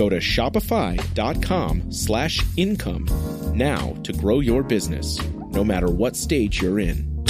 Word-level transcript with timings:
Go 0.00 0.08
to 0.08 0.16
shopify.com 0.16 1.92
slash 1.92 2.40
income 2.56 3.04
now 3.54 3.92
to 4.02 4.14
grow 4.14 4.40
your 4.40 4.62
business, 4.62 5.22
no 5.50 5.62
matter 5.62 5.88
what 5.88 6.16
stage 6.16 6.62
you're 6.62 6.80
in. 6.80 7.22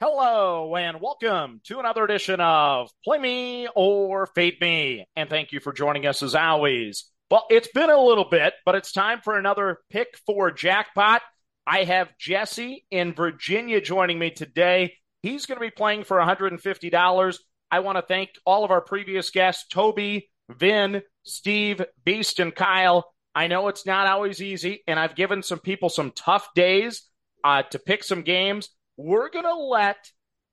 Hello 0.00 0.74
and 0.74 1.00
welcome 1.00 1.60
to 1.66 1.78
another 1.78 2.02
edition 2.02 2.40
of 2.40 2.90
Play 3.04 3.18
Me 3.18 3.68
or 3.76 4.26
Fade 4.26 4.60
Me. 4.60 5.06
And 5.14 5.30
thank 5.30 5.52
you 5.52 5.60
for 5.60 5.72
joining 5.72 6.04
us 6.04 6.24
as 6.24 6.34
always. 6.34 7.04
Well, 7.30 7.46
it's 7.48 7.68
been 7.68 7.90
a 7.90 8.02
little 8.02 8.28
bit, 8.28 8.54
but 8.66 8.74
it's 8.74 8.90
time 8.90 9.20
for 9.22 9.38
another 9.38 9.78
pick 9.88 10.18
for 10.26 10.50
jackpot. 10.50 11.22
I 11.64 11.84
have 11.84 12.18
Jesse 12.18 12.84
in 12.90 13.12
Virginia 13.14 13.80
joining 13.80 14.18
me 14.18 14.32
today. 14.32 14.94
He's 15.28 15.44
going 15.44 15.56
to 15.56 15.66
be 15.66 15.70
playing 15.70 16.04
for 16.04 16.16
$150. 16.16 17.38
I 17.70 17.80
want 17.80 17.98
to 17.98 18.02
thank 18.02 18.30
all 18.46 18.64
of 18.64 18.70
our 18.70 18.80
previous 18.80 19.28
guests 19.28 19.66
Toby, 19.68 20.30
Vin, 20.48 21.02
Steve, 21.22 21.82
Beast, 22.02 22.40
and 22.40 22.54
Kyle. 22.54 23.12
I 23.34 23.46
know 23.46 23.68
it's 23.68 23.84
not 23.84 24.06
always 24.06 24.40
easy, 24.40 24.82
and 24.86 24.98
I've 24.98 25.14
given 25.14 25.42
some 25.42 25.58
people 25.58 25.90
some 25.90 26.12
tough 26.12 26.48
days 26.54 27.02
uh, 27.44 27.62
to 27.64 27.78
pick 27.78 28.04
some 28.04 28.22
games. 28.22 28.70
We're 28.96 29.28
going 29.28 29.44
to 29.44 29.54
let 29.54 29.98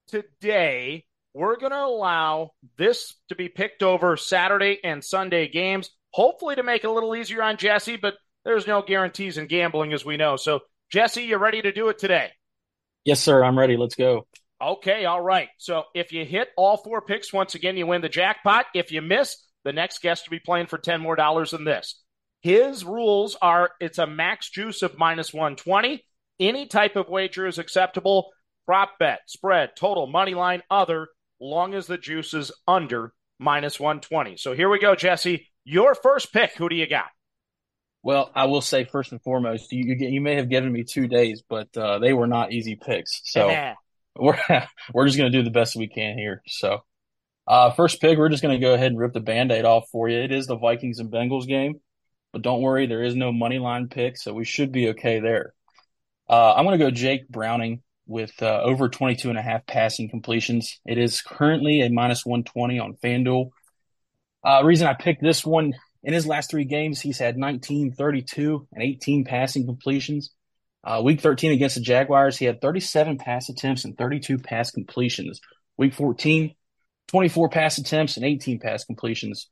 today, 0.10 1.06
we're 1.34 1.56
going 1.56 1.72
to 1.72 1.86
allow 1.86 2.52
this 2.78 3.16
to 3.30 3.36
be 3.36 3.48
picked 3.48 3.82
over 3.82 4.18
Saturday 4.18 4.80
and 4.84 5.02
Sunday 5.02 5.48
games, 5.48 5.90
hopefully 6.12 6.56
to 6.56 6.64
make 6.64 6.84
it 6.84 6.88
a 6.88 6.92
little 6.92 7.16
easier 7.16 7.42
on 7.42 7.56
Jesse, 7.56 7.96
but 7.96 8.16
there's 8.44 8.68
no 8.68 8.82
guarantees 8.82 9.38
in 9.38 9.48
gambling, 9.48 9.94
as 9.94 10.04
we 10.04 10.18
know. 10.18 10.36
So, 10.36 10.60
Jesse, 10.92 11.24
you 11.24 11.38
ready 11.38 11.62
to 11.62 11.72
do 11.72 11.88
it 11.88 11.98
today? 11.98 12.32
Yes, 13.06 13.22
sir. 13.22 13.42
I'm 13.42 13.58
ready. 13.58 13.78
Let's 13.78 13.96
go. 13.96 14.28
Okay, 14.62 15.06
all 15.06 15.22
right. 15.22 15.50
So 15.58 15.84
if 15.94 16.14
you 16.14 16.24
hit 16.24 16.50
all 16.56 16.78
four 16.78 17.02
picks, 17.02 17.34
once 17.34 17.56
again, 17.56 17.76
you 17.76 17.88
win 17.88 18.02
the 18.02 18.10
jackpot. 18.10 18.66
If 18.74 18.92
you 18.92 19.02
miss, 19.02 19.36
the 19.64 19.74
next 19.74 20.02
guest 20.02 20.30
will 20.30 20.38
be 20.38 20.44
playing 20.44 20.68
for 20.68 20.78
10 20.78 21.02
more 21.02 21.16
dollars 21.16 21.52
than 21.52 21.66
this. 21.66 22.02
His 22.42 22.86
rules 22.86 23.36
are 23.42 23.72
it's 23.80 23.98
a 23.98 24.08
max 24.08 24.50
juice 24.50 24.82
of 24.82 24.98
minus 24.98 25.34
120. 25.34 26.04
Any 26.40 26.68
type 26.68 26.96
of 26.96 27.10
wager 27.10 27.48
is 27.48 27.58
acceptable. 27.58 28.32
Prop 28.66 28.98
bet, 29.00 29.22
spread, 29.28 29.72
total, 29.76 30.08
money 30.08 30.34
line, 30.34 30.62
other, 30.70 31.08
long 31.40 31.74
as 31.74 31.88
the 31.88 31.98
juice 31.98 32.34
is 32.34 32.52
under 32.68 33.14
minus 33.40 33.80
120. 33.80 34.38
So 34.38 34.54
here 34.54 34.70
we 34.70 34.80
go, 34.80 34.96
Jesse. 34.96 35.48
Your 35.64 35.96
first 35.96 36.32
pick. 36.32 36.54
Who 36.56 36.70
do 36.70 36.76
you 36.76 36.88
got? 36.88 37.08
Well, 38.04 38.32
I 38.36 38.46
will 38.46 38.62
say 38.62 38.84
first 38.84 39.12
and 39.12 39.22
foremost, 39.22 39.72
you 39.72 39.96
you, 39.96 40.08
you 40.08 40.22
may 40.22 40.36
have 40.36 40.48
given 40.48 40.72
me 40.72 40.84
two 40.84 41.08
days, 41.08 41.44
but 41.48 41.76
uh, 41.76 42.00
they 42.00 42.14
were 42.14 42.28
not 42.28 42.54
easy 42.54 42.76
picks. 42.76 43.22
So 43.26 43.50
we're 44.16 44.38
we're 44.94 45.06
just 45.06 45.18
gonna 45.18 45.30
do 45.30 45.44
the 45.44 45.50
best 45.50 45.76
we 45.76 45.88
can 45.88 46.18
here. 46.18 46.42
So, 46.48 46.84
uh, 47.48 47.72
first 47.72 48.02
pick, 48.02 48.18
we're 48.18 48.30
just 48.30 48.44
gonna 48.44 48.60
go 48.60 48.74
ahead 48.74 48.88
and 48.88 49.00
rip 49.00 49.14
the 49.14 49.20
band-aid 49.20 49.66
off 49.66 49.90
for 49.92 50.10
you. 50.10 50.20
It 50.20 50.32
is 50.32 50.48
the 50.48 50.58
Vikings 50.58 51.00
and 51.00 51.12
Bengals 51.12 51.48
game, 51.48 51.76
but 52.34 52.42
don't 52.42 52.62
worry, 52.62 52.88
there 52.88 53.04
is 53.04 53.16
no 53.16 53.32
money 53.32 53.60
line 53.60 53.88
pick, 53.88 54.18
so 54.18 54.34
we 54.34 54.46
should 54.46 54.72
be 54.72 54.90
okay 54.90 55.20
there. 55.20 55.54
Uh, 56.30 56.54
I'm 56.54 56.66
gonna 56.66 56.78
go 56.78 56.92
Jake 56.92 57.28
Browning 57.28 57.82
with 58.08 58.34
uh, 58.42 58.62
over 58.62 58.90
22 58.90 59.30
and 59.30 59.38
a 59.38 59.42
half 59.42 59.66
passing 59.66 60.10
completions. 60.10 60.80
It 60.86 60.98
is 60.98 61.22
currently 61.22 61.82
a 61.82 61.90
minus 61.90 62.26
120 62.26 62.80
on 62.80 62.94
FanDuel. 63.04 63.50
Uh, 64.46 64.64
reason 64.64 64.88
I 64.88 64.94
picked 64.94 65.24
this 65.24 65.44
one 65.44 65.74
in 66.06 66.14
his 66.14 66.28
last 66.28 66.52
three 66.52 66.66
games, 66.66 67.02
he's 67.02 67.18
had 67.18 67.36
19, 67.36 67.94
32, 67.94 68.68
and 68.72 68.84
18 68.84 69.26
passing 69.26 69.66
completions. 69.66 70.30
Uh, 70.86 71.02
week 71.04 71.20
13 71.20 71.52
against 71.52 71.76
the 71.76 71.82
Jaguars, 71.82 72.38
he 72.38 72.46
had 72.46 72.62
37 72.62 73.18
pass 73.18 73.50
attempts 73.50 73.86
and 73.86 73.98
32 73.98 74.38
pass 74.38 74.70
completions. 74.70 75.42
Week 75.78 75.94
14, 75.94 76.54
24 77.08 77.50
pass 77.50 77.78
attempts 77.80 78.18
and 78.18 78.26
18 78.26 78.60
pass 78.60 78.86
completions. 78.86 79.50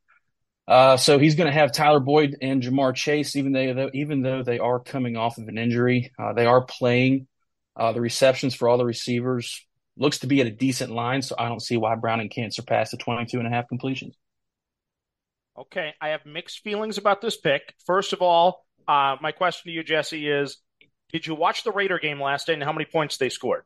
Uh, 0.68 0.96
so 0.96 1.18
he's 1.18 1.36
going 1.36 1.52
to 1.52 1.60
have 1.60 1.72
Tyler 1.72 2.00
Boyd 2.00 2.38
and 2.42 2.62
Ja'Marr 2.62 2.96
Chase, 2.96 3.36
even 3.36 3.52
though 3.52 3.90
even 3.94 4.22
though 4.22 4.44
they 4.44 4.60
are 4.60 4.80
coming 4.80 5.18
off 5.18 5.38
of 5.38 5.48
an 5.48 5.58
injury, 5.58 6.12
uh, 6.18 6.34
they 6.34 6.46
are 6.46 6.64
playing. 6.64 7.28
Uh, 7.76 7.92
the 7.92 8.00
receptions 8.00 8.54
for 8.54 8.70
all 8.70 8.78
the 8.78 8.86
receivers 8.86 9.66
looks 9.98 10.20
to 10.20 10.28
be 10.28 10.40
at 10.42 10.48
a 10.48 10.52
decent 10.52 10.92
line, 10.92 11.22
so 11.22 11.36
I 11.38 11.50
don't 11.50 11.62
see 11.62 11.76
why 11.76 11.96
Browning 11.96 12.30
can't 12.30 12.54
surpass 12.54 12.92
the 12.92 12.98
22 12.98 13.40
and 13.40 13.48
a 13.48 13.50
half 13.50 13.68
completions. 13.68 14.16
Okay, 15.58 15.94
I 16.00 16.10
have 16.10 16.26
mixed 16.26 16.64
feelings 16.64 16.98
about 16.98 17.22
this 17.22 17.38
pick. 17.38 17.74
First 17.86 18.14
of 18.14 18.22
all, 18.22 18.66
uh, 18.88 19.18
my 19.22 19.32
question 19.32 19.70
to 19.70 19.72
you, 19.72 19.84
Jesse, 19.84 20.28
is 20.28 20.58
did 21.14 21.28
you 21.28 21.36
watch 21.36 21.64
the 21.64 21.72
Raider 21.72 22.00
game 22.00 22.20
last 22.20 22.48
night 22.48 22.56
and 22.56 22.64
how 22.64 22.74
many 22.74 22.86
points 22.86 23.18
they 23.18 23.30
scored? 23.30 23.64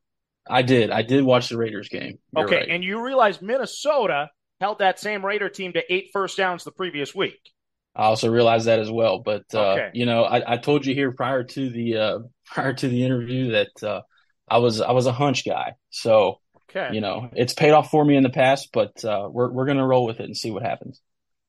I 0.49 0.61
did. 0.61 0.91
I 0.91 1.01
did 1.01 1.23
watch 1.23 1.49
the 1.49 1.57
Raiders 1.57 1.89
game. 1.89 2.19
You're 2.35 2.45
okay, 2.45 2.57
right. 2.57 2.69
and 2.69 2.83
you 2.83 3.01
realize 3.01 3.41
Minnesota 3.41 4.29
held 4.59 4.79
that 4.79 4.99
same 4.99 5.25
Raider 5.25 5.49
team 5.49 5.73
to 5.73 5.93
eight 5.93 6.09
first 6.13 6.37
downs 6.37 6.63
the 6.63 6.71
previous 6.71 7.15
week. 7.15 7.39
I 7.95 8.03
also 8.03 8.29
realized 8.29 8.67
that 8.67 8.79
as 8.79 8.91
well. 8.91 9.19
But 9.19 9.45
uh, 9.53 9.71
okay. 9.71 9.89
you 9.93 10.05
know, 10.05 10.23
I, 10.23 10.53
I, 10.53 10.57
told 10.57 10.85
you 10.85 10.93
here 10.93 11.11
prior 11.11 11.43
to 11.43 11.69
the 11.69 11.97
uh, 11.97 12.19
prior 12.45 12.73
to 12.73 12.87
the 12.87 13.03
interview 13.03 13.51
that 13.51 13.83
uh, 13.83 14.01
I 14.47 14.59
was 14.59 14.81
I 14.81 14.91
was 14.91 15.07
a 15.07 15.11
hunch 15.11 15.45
guy. 15.45 15.73
So 15.89 16.39
okay. 16.69 16.93
you 16.93 17.01
know, 17.01 17.29
it's 17.33 17.53
paid 17.53 17.71
off 17.71 17.89
for 17.89 18.03
me 18.03 18.15
in 18.15 18.23
the 18.23 18.29
past, 18.29 18.69
but 18.71 19.03
uh, 19.03 19.27
we're 19.31 19.51
we're 19.51 19.65
gonna 19.65 19.87
roll 19.87 20.05
with 20.05 20.19
it 20.19 20.25
and 20.25 20.37
see 20.37 20.51
what 20.51 20.63
happens. 20.63 21.01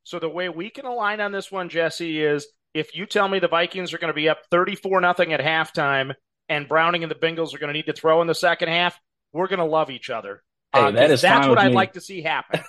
So 0.04 0.18
the 0.18 0.28
way 0.28 0.48
we 0.48 0.70
can 0.70 0.86
align 0.86 1.20
on 1.20 1.32
this 1.32 1.52
one, 1.52 1.68
Jesse, 1.68 2.22
is 2.22 2.46
if 2.74 2.94
you 2.94 3.06
tell 3.06 3.28
me 3.28 3.38
the 3.38 3.48
Vikings 3.48 3.92
are 3.92 3.98
going 3.98 4.12
to 4.12 4.14
be 4.14 4.28
up 4.28 4.38
34 4.50 5.00
nothing 5.00 5.32
at 5.32 5.40
halftime 5.40 6.14
and 6.48 6.68
Browning 6.68 7.02
and 7.02 7.10
the 7.10 7.16
Bengals 7.16 7.54
are 7.54 7.58
going 7.58 7.68
to 7.68 7.78
need 7.78 7.86
to 7.86 7.92
throw 7.92 8.20
in 8.20 8.26
the 8.26 8.34
second 8.34 8.68
half, 8.68 8.98
we're 9.32 9.48
going 9.48 9.58
to 9.58 9.64
love 9.64 9.90
each 9.90 10.10
other. 10.10 10.42
Hey, 10.72 10.80
uh, 10.80 10.90
that 10.92 11.10
is 11.10 11.22
that's 11.22 11.46
what 11.46 11.58
I'd 11.58 11.68
me. 11.68 11.74
like 11.74 11.94
to 11.94 12.00
see 12.00 12.22
happen. 12.22 12.62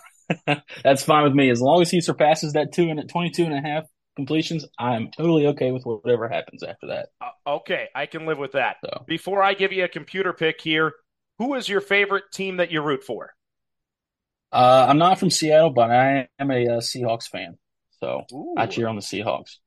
that's 0.84 1.04
fine 1.04 1.24
with 1.24 1.34
me. 1.34 1.50
As 1.50 1.62
long 1.62 1.82
as 1.82 1.90
he 1.90 2.02
surpasses 2.02 2.54
that 2.54 2.74
two 2.74 2.90
and 2.90 3.10
22 3.10 3.44
and 3.44 3.54
a 3.54 3.62
half 3.62 3.86
completions, 4.16 4.66
I'm 4.78 5.12
totally 5.12 5.48
okay 5.48 5.72
with 5.72 5.84
whatever 5.84 6.28
happens 6.28 6.64
after 6.64 6.88
that. 6.88 7.10
Uh, 7.22 7.56
okay, 7.58 7.88
I 7.96 8.06
can 8.06 8.26
live 8.26 8.38
with 8.38 8.54
that. 8.54 8.78
So. 8.84 9.04
Before 9.08 9.44
I 9.44 9.54
give 9.54 9.72
you 9.72 9.84
a 9.84 9.90
computer 9.90 10.34
pick 10.34 10.62
here, 10.62 10.94
who 11.38 11.56
is 11.56 11.68
your 11.68 11.82
favorite 11.82 12.26
team 12.34 12.58
that 12.58 12.72
you 12.72 12.82
root 12.82 13.04
for? 13.04 13.34
Uh, 14.52 14.88
I'm 14.90 14.98
not 14.98 15.20
from 15.20 15.30
Seattle, 15.30 15.70
but 15.70 15.92
I 15.92 16.28
am 16.40 16.52
a 16.52 16.68
uh, 16.68 16.80
Seahawks 16.80 17.28
fan. 17.28 17.58
So 18.00 18.24
Ooh. 18.34 18.56
I 18.58 18.66
cheer 18.66 18.88
on 18.88 18.96
the 18.96 19.02
Seahawks. 19.02 19.58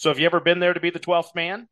So 0.00 0.08
have 0.08 0.18
you 0.18 0.24
ever 0.24 0.40
been 0.40 0.60
there 0.60 0.72
to 0.72 0.80
be 0.80 0.88
the 0.88 0.98
twelfth 0.98 1.34
man? 1.34 1.68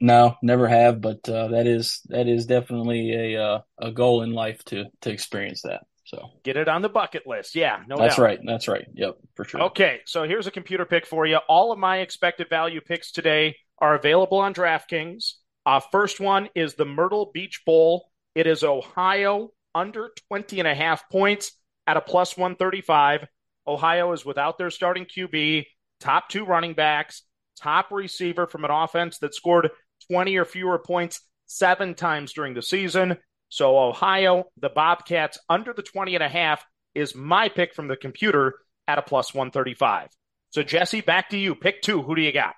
No, 0.00 0.36
never 0.40 0.68
have, 0.68 1.00
but 1.00 1.28
uh, 1.28 1.48
that 1.48 1.66
is 1.66 2.00
that 2.10 2.28
is 2.28 2.46
definitely 2.46 3.34
a 3.34 3.42
uh, 3.44 3.60
a 3.76 3.90
goal 3.90 4.22
in 4.22 4.32
life 4.32 4.62
to 4.66 4.84
to 5.00 5.10
experience 5.10 5.62
that. 5.62 5.82
So 6.04 6.30
get 6.44 6.56
it 6.56 6.68
on 6.68 6.82
the 6.82 6.88
bucket 6.88 7.26
list. 7.26 7.56
Yeah, 7.56 7.80
no 7.88 7.96
That's 7.96 8.14
doubt. 8.14 8.22
right. 8.22 8.38
That's 8.44 8.68
right. 8.68 8.86
Yep, 8.94 9.16
for 9.34 9.44
sure. 9.44 9.62
Okay, 9.62 9.98
so 10.06 10.22
here's 10.22 10.46
a 10.46 10.52
computer 10.52 10.84
pick 10.84 11.06
for 11.06 11.26
you. 11.26 11.38
All 11.48 11.72
of 11.72 11.78
my 11.80 11.98
expected 11.98 12.48
value 12.48 12.80
picks 12.80 13.10
today 13.10 13.56
are 13.78 13.96
available 13.96 14.38
on 14.38 14.54
DraftKings. 14.54 15.32
Uh, 15.66 15.80
first 15.90 16.20
one 16.20 16.50
is 16.54 16.74
the 16.74 16.84
Myrtle 16.84 17.32
Beach 17.34 17.62
Bowl. 17.66 18.08
It 18.36 18.46
is 18.46 18.62
Ohio 18.62 19.50
under 19.74 20.10
20 20.28 20.60
and 20.60 20.68
a 20.68 20.74
half 20.74 21.10
points 21.10 21.50
at 21.88 21.96
a 21.96 22.00
plus 22.00 22.36
135. 22.36 23.26
Ohio 23.66 24.12
is 24.12 24.24
without 24.24 24.56
their 24.56 24.70
starting 24.70 25.04
QB, 25.04 25.66
top 25.98 26.28
two 26.28 26.44
running 26.44 26.74
backs, 26.74 27.22
top 27.60 27.90
receiver 27.90 28.46
from 28.46 28.64
an 28.64 28.70
offense 28.70 29.18
that 29.18 29.34
scored 29.34 29.70
20 30.10 30.36
or 30.36 30.44
fewer 30.44 30.78
points 30.78 31.20
seven 31.46 31.94
times 31.94 32.32
during 32.32 32.54
the 32.54 32.62
season. 32.62 33.16
So 33.48 33.78
Ohio, 33.78 34.44
the 34.58 34.70
Bobcats 34.70 35.38
under 35.48 35.72
the 35.72 35.82
20 35.82 36.14
and 36.14 36.24
a 36.24 36.28
half 36.28 36.64
is 36.94 37.14
my 37.14 37.48
pick 37.48 37.74
from 37.74 37.88
the 37.88 37.96
computer 37.96 38.54
at 38.88 38.98
a 38.98 39.02
plus 39.02 39.34
135. 39.34 40.08
So 40.50 40.62
Jesse, 40.62 41.00
back 41.00 41.30
to 41.30 41.38
you. 41.38 41.54
Pick 41.54 41.82
two. 41.82 42.02
Who 42.02 42.14
do 42.14 42.22
you 42.22 42.32
got? 42.32 42.54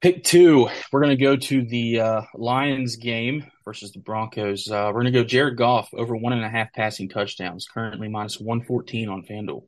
Pick 0.00 0.24
two. 0.24 0.68
We're 0.90 1.02
going 1.02 1.16
to 1.16 1.22
go 1.22 1.36
to 1.36 1.62
the 1.62 2.00
uh, 2.00 2.22
Lions 2.34 2.96
game 2.96 3.46
versus 3.64 3.92
the 3.92 3.98
Broncos. 3.98 4.70
Uh, 4.70 4.86
we're 4.86 5.02
going 5.02 5.12
to 5.12 5.18
go 5.18 5.24
Jared 5.24 5.58
Goff 5.58 5.92
over 5.92 6.16
one 6.16 6.32
and 6.32 6.44
a 6.44 6.48
half 6.48 6.72
passing 6.72 7.08
touchdowns, 7.08 7.66
currently 7.72 8.08
minus 8.08 8.40
114 8.40 9.08
on 9.10 9.22
FanDuel. 9.22 9.64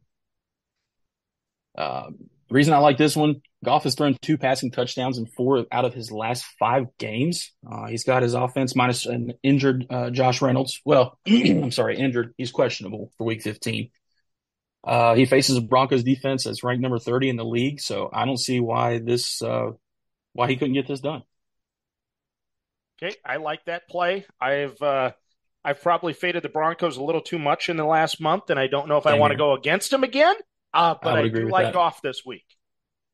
Uh, 1.76 2.10
the 2.48 2.54
reason 2.54 2.72
I 2.72 2.78
like 2.78 2.96
this 2.96 3.14
one, 3.14 3.42
Goff 3.64 3.84
has 3.84 3.94
thrown 3.94 4.16
two 4.20 4.38
passing 4.38 4.72
touchdowns 4.72 5.18
in 5.18 5.26
four 5.26 5.64
out 5.70 5.84
of 5.84 5.94
his 5.94 6.10
last 6.10 6.44
five 6.58 6.86
games. 6.98 7.52
Uh, 7.70 7.86
he's 7.86 8.04
got 8.04 8.22
his 8.22 8.34
offense 8.34 8.74
minus 8.74 9.06
an 9.06 9.34
injured 9.42 9.86
uh, 9.88 10.10
Josh 10.10 10.42
Reynolds. 10.42 10.80
Well, 10.84 11.18
I'm 11.26 11.70
sorry, 11.70 11.96
injured. 11.96 12.34
He's 12.36 12.50
questionable 12.50 13.12
for 13.16 13.24
week 13.24 13.42
15. 13.42 13.90
Uh, 14.84 15.14
he 15.14 15.26
faces 15.26 15.56
a 15.56 15.60
Broncos 15.60 16.02
defense 16.02 16.44
that's 16.44 16.64
ranked 16.64 16.82
number 16.82 16.98
30 16.98 17.28
in 17.28 17.36
the 17.36 17.44
league. 17.44 17.80
So 17.80 18.10
I 18.12 18.24
don't 18.24 18.38
see 18.38 18.58
why 18.58 18.98
this 18.98 19.40
uh, 19.40 19.70
why 20.32 20.48
he 20.48 20.56
couldn't 20.56 20.74
get 20.74 20.88
this 20.88 21.00
done. 21.00 21.22
Okay, 23.00 23.16
I 23.24 23.36
like 23.36 23.64
that 23.66 23.88
play. 23.88 24.26
I've 24.40 24.80
uh, 24.82 25.12
I've 25.64 25.82
probably 25.82 26.14
faded 26.14 26.42
the 26.42 26.48
Broncos 26.48 26.96
a 26.96 27.02
little 27.02 27.20
too 27.20 27.38
much 27.38 27.68
in 27.68 27.76
the 27.76 27.84
last 27.84 28.20
month, 28.20 28.50
and 28.50 28.58
I 28.58 28.66
don't 28.66 28.88
know 28.88 28.96
if 28.96 29.04
Same 29.04 29.14
I 29.14 29.18
want 29.18 29.32
to 29.32 29.36
go 29.36 29.54
against 29.54 29.90
them 29.90 30.02
again. 30.02 30.34
Uh, 30.74 30.94
but 31.00 31.14
I, 31.14 31.20
I 31.20 31.28
do 31.28 31.48
like 31.48 31.66
that. 31.66 31.76
off 31.76 32.02
this 32.02 32.22
week. 32.24 32.44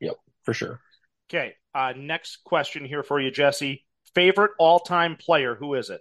Yep, 0.01 0.17
for 0.49 0.55
sure. 0.55 0.81
Okay, 1.29 1.53
uh, 1.75 1.93
next 1.95 2.39
question 2.43 2.87
here 2.87 3.03
for 3.03 3.21
you, 3.21 3.31
Jesse. 3.31 3.85
Favorite 4.15 4.53
all-time 4.59 5.17
player? 5.21 5.55
Who 5.55 5.75
is 5.75 5.91
it? 5.91 6.01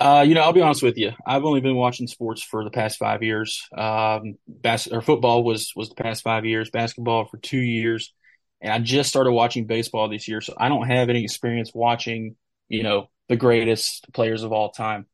Uh, 0.00 0.24
you 0.26 0.34
know, 0.34 0.40
I'll 0.40 0.52
be 0.52 0.62
honest 0.62 0.82
with 0.82 0.98
you. 0.98 1.12
I've 1.24 1.44
only 1.44 1.60
been 1.60 1.76
watching 1.76 2.08
sports 2.08 2.42
for 2.42 2.64
the 2.64 2.70
past 2.70 2.98
five 2.98 3.22
years. 3.22 3.68
Um, 3.76 4.34
bas- 4.48 4.88
or 4.90 5.00
football 5.00 5.44
was 5.44 5.72
was 5.76 5.90
the 5.90 5.94
past 5.94 6.24
five 6.24 6.44
years. 6.44 6.70
Basketball 6.70 7.26
for 7.26 7.36
two 7.36 7.60
years 7.60 8.12
and 8.60 8.72
I 8.72 8.78
just 8.78 9.08
started 9.08 9.32
watching 9.32 9.66
baseball 9.66 10.08
this 10.08 10.28
year, 10.28 10.40
so 10.40 10.54
I 10.56 10.68
don't 10.68 10.86
have 10.86 11.08
any 11.08 11.24
experience 11.24 11.70
watching, 11.72 12.36
you 12.68 12.82
know, 12.82 13.08
the 13.28 13.36
greatest 13.36 14.12
players 14.12 14.42
of 14.42 14.52
all 14.52 14.70
time. 14.70 15.06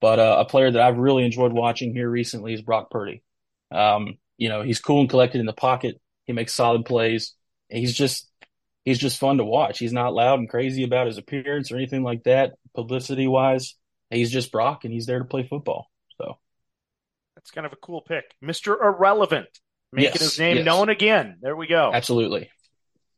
But 0.00 0.18
uh, 0.18 0.36
a 0.40 0.44
player 0.44 0.70
that 0.70 0.82
I've 0.82 0.98
really 0.98 1.24
enjoyed 1.24 1.52
watching 1.52 1.94
here 1.94 2.10
recently 2.10 2.52
is 2.52 2.62
Brock 2.62 2.90
Purdy. 2.90 3.22
Um, 3.70 4.18
you 4.36 4.48
know, 4.48 4.62
he's 4.62 4.80
cool 4.80 5.00
and 5.00 5.08
collected 5.08 5.40
in 5.40 5.46
the 5.46 5.52
pocket. 5.52 6.00
He 6.26 6.32
makes 6.32 6.54
solid 6.54 6.84
plays. 6.84 7.34
He's 7.70 7.94
just 7.94 8.28
he's 8.84 8.98
just 8.98 9.18
fun 9.18 9.38
to 9.38 9.44
watch. 9.44 9.78
He's 9.78 9.92
not 9.92 10.14
loud 10.14 10.38
and 10.38 10.48
crazy 10.48 10.84
about 10.84 11.06
his 11.06 11.18
appearance 11.18 11.70
or 11.70 11.76
anything 11.76 12.02
like 12.02 12.24
that, 12.24 12.54
publicity 12.74 13.26
wise. 13.26 13.76
He's 14.10 14.30
just 14.30 14.50
Brock, 14.50 14.84
and 14.84 14.92
he's 14.92 15.06
there 15.06 15.20
to 15.20 15.24
play 15.24 15.44
football. 15.44 15.88
So 16.18 16.38
that's 17.36 17.50
kind 17.50 17.66
of 17.66 17.72
a 17.72 17.76
cool 17.76 18.00
pick, 18.00 18.24
Mister 18.40 18.82
Irrelevant, 18.82 19.48
making 19.92 20.12
yes, 20.14 20.20
his 20.20 20.38
name 20.38 20.58
yes. 20.58 20.66
known 20.66 20.88
again. 20.88 21.38
There 21.40 21.56
we 21.56 21.66
go. 21.66 21.90
Absolutely. 21.92 22.50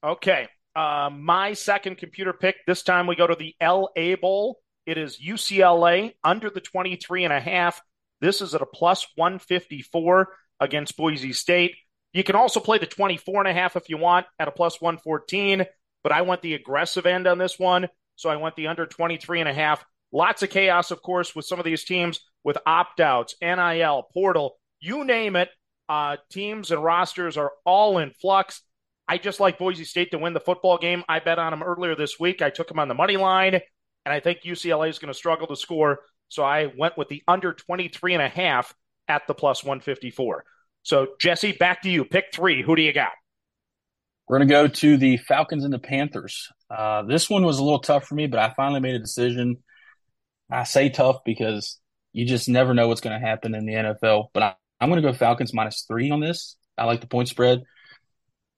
Okay. 0.05 0.49
Uh, 0.75 1.11
my 1.13 1.53
second 1.53 1.99
computer 1.99 2.33
pick. 2.33 2.57
This 2.67 2.83
time 2.83 3.07
we 3.07 3.17
go 3.17 3.27
to 3.27 3.37
the 3.37 3.55
LA 3.63 4.17
Bowl. 4.21 4.59
It 4.87 4.99
is 4.99 5.19
UCLA 5.19 6.13
under 6.25 6.51
the 6.51 6.61
23 6.61 7.25
and 7.25 7.33
a 7.33 7.41
half. 7.41 7.81
This 8.21 8.41
is 8.41 8.55
at 8.55 8.63
a 8.63 8.67
plus 8.67 9.07
154 9.17 10.29
against 10.61 10.97
Boise 10.97 11.33
State. 11.33 11.75
You 12.13 12.25
can 12.25 12.37
also 12.37 12.61
play 12.61 12.79
the 12.79 12.87
24 12.87 13.41
and 13.41 13.49
a 13.49 13.59
half 13.59 13.77
if 13.77 13.89
you 13.89 13.97
want 13.97 14.27
at 14.39 14.49
a 14.49 14.53
plus 14.53 14.81
114, 14.81 15.65
but 16.03 16.13
I 16.13 16.23
want 16.23 16.43
the 16.43 16.55
aggressive 16.55 17.07
end 17.07 17.27
on 17.27 17.39
this 17.39 17.59
one. 17.59 17.89
So 18.17 18.29
I 18.29 18.37
want 18.37 18.57
the 18.57 18.67
under 18.67 18.87
23 18.87 19.41
and 19.41 19.49
a 19.49 19.55
half. 19.55 19.85
Lots 20.13 20.43
of 20.43 20.51
chaos, 20.51 20.91
of 20.91 21.01
course, 21.03 21.35
with 21.35 21.47
some 21.47 21.59
of 21.59 21.65
these 21.65 21.85
teams 21.85 22.21
with 22.45 22.59
opt 22.67 23.01
outs, 23.01 23.35
NIL, 23.41 24.07
portal, 24.13 24.57
you 24.81 25.05
name 25.05 25.37
it. 25.37 25.49
Uh, 25.89 26.17
teams 26.31 26.71
and 26.71 26.85
rosters 26.85 27.37
are 27.37 27.53
all 27.65 27.99
in 27.99 28.11
flux. 28.11 28.63
I 29.09 29.19
just 29.19 29.41
like 29.41 29.59
Boise 29.59 29.85
State 29.85 30.11
to 30.11 30.19
win 30.19 30.33
the 30.33 30.41
football 30.41 30.79
game. 30.79 31.05
I 31.09 31.19
bet 31.19 31.39
on 31.39 31.51
them 31.51 31.63
earlier 31.63 31.95
this 31.95 32.21
week. 32.21 32.43
I 32.43 32.51
took 32.51 32.69
them 32.69 32.79
on 32.79 32.89
the 32.89 32.95
money 32.95 33.17
line, 33.17 33.55
and 33.55 33.63
I 34.15 34.21
think 34.21 34.43
UCLA 34.43 34.89
is 34.89 34.99
going 34.99 35.13
to 35.13 35.19
struggle 35.19 35.47
to 35.47 35.57
score. 35.57 36.01
So 36.29 36.43
I 36.43 36.73
went 36.77 36.97
with 36.97 37.09
the 37.09 37.23
under 37.27 37.53
23 37.53 38.15
and 38.15 38.23
a 38.23 38.29
half 38.29 38.75
at 39.09 39.27
the 39.27 39.35
plus 39.35 39.65
154. 39.65 40.45
So, 40.83 41.09
Jesse, 41.21 41.53
back 41.53 41.83
to 41.83 41.91
you. 41.91 42.05
Pick 42.05 42.27
three. 42.35 42.63
Who 42.63 42.77
do 42.77 42.83
you 42.83 42.93
got? 42.93 43.11
We're 44.29 44.39
going 44.39 44.49
to 44.49 44.55
go 44.55 44.69
to 44.69 44.97
the 44.97 45.17
Falcons 45.19 45.65
and 45.65 45.73
the 45.73 45.79
Panthers. 45.79 46.49
Uh, 46.71 47.03
this 47.03 47.29
one 47.29 47.45
was 47.45 47.59
a 47.59 47.65
little 47.65 47.81
tough 47.81 48.07
for 48.07 48.15
me, 48.15 48.27
but 48.27 48.41
I 48.41 48.53
finally 48.55 48.81
made 48.81 48.95
a 48.95 48.99
decision. 48.99 49.59
I 50.51 50.65
say 50.65 50.89
tough 50.89 51.19
because 51.25 51.79
you 52.13 52.27
just 52.27 52.49
never 52.49 52.75
know 52.75 52.89
what's 52.89 53.01
going 53.01 53.19
to 53.19 53.27
happen 53.27 53.55
in 53.55 53.67
the 53.67 53.75
NFL. 53.75 54.29
But 54.33 54.43
I, 54.43 54.55
I'm 54.81 54.89
going 54.89 55.03
to 55.03 55.09
go 55.09 55.15
Falcons 55.15 55.55
minus 55.55 55.85
three 55.87 56.11
on 56.11 56.21
this. 56.21 56.57
I 56.77 56.85
like 56.85 57.01
the 57.01 57.07
point 57.07 57.29
spread. 57.29 57.63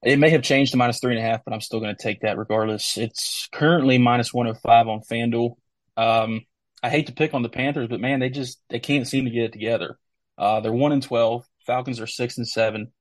It 0.03 0.19
may 0.19 0.31
have 0.31 0.43
changed 0.43 0.73
to 0.73 0.77
minus 0.77 1.00
three 1.00 1.17
and 1.17 1.25
a 1.25 1.29
half, 1.29 1.44
but 1.44 1.55
I'm 1.55 1.61
still 1.61 1.81
going 1.81 1.94
to 1.94 2.03
take 2.03 2.20
that 2.20 2.37
regardless. 2.37 2.99
It's 2.99 3.49
currently 3.53 3.99
minus 3.99 4.35
105 4.35 4.88
on 4.88 5.00
FanDuel. 5.00 5.56
Um, 5.97 6.43
I 6.82 6.91
hate 6.91 7.06
to 7.06 7.15
pick 7.15 7.32
on 7.32 7.43
the 7.43 7.49
Panthers, 7.49 7.88
but 7.88 8.00
man, 8.00 8.20
they 8.20 8.29
just 8.29 8.61
they 8.69 8.81
can't 8.81 9.09
seem 9.09 9.25
to 9.25 9.31
get 9.31 9.44
it 9.44 9.53
together. 9.53 9.99
Uh, 10.37 10.61
they're 10.61 10.73
one 10.73 10.93
and 10.93 11.03
12. 11.03 11.47
Falcons 11.67 12.01
are 12.01 12.07
six 12.07 12.39
and 12.39 12.47
seven. 12.47 12.93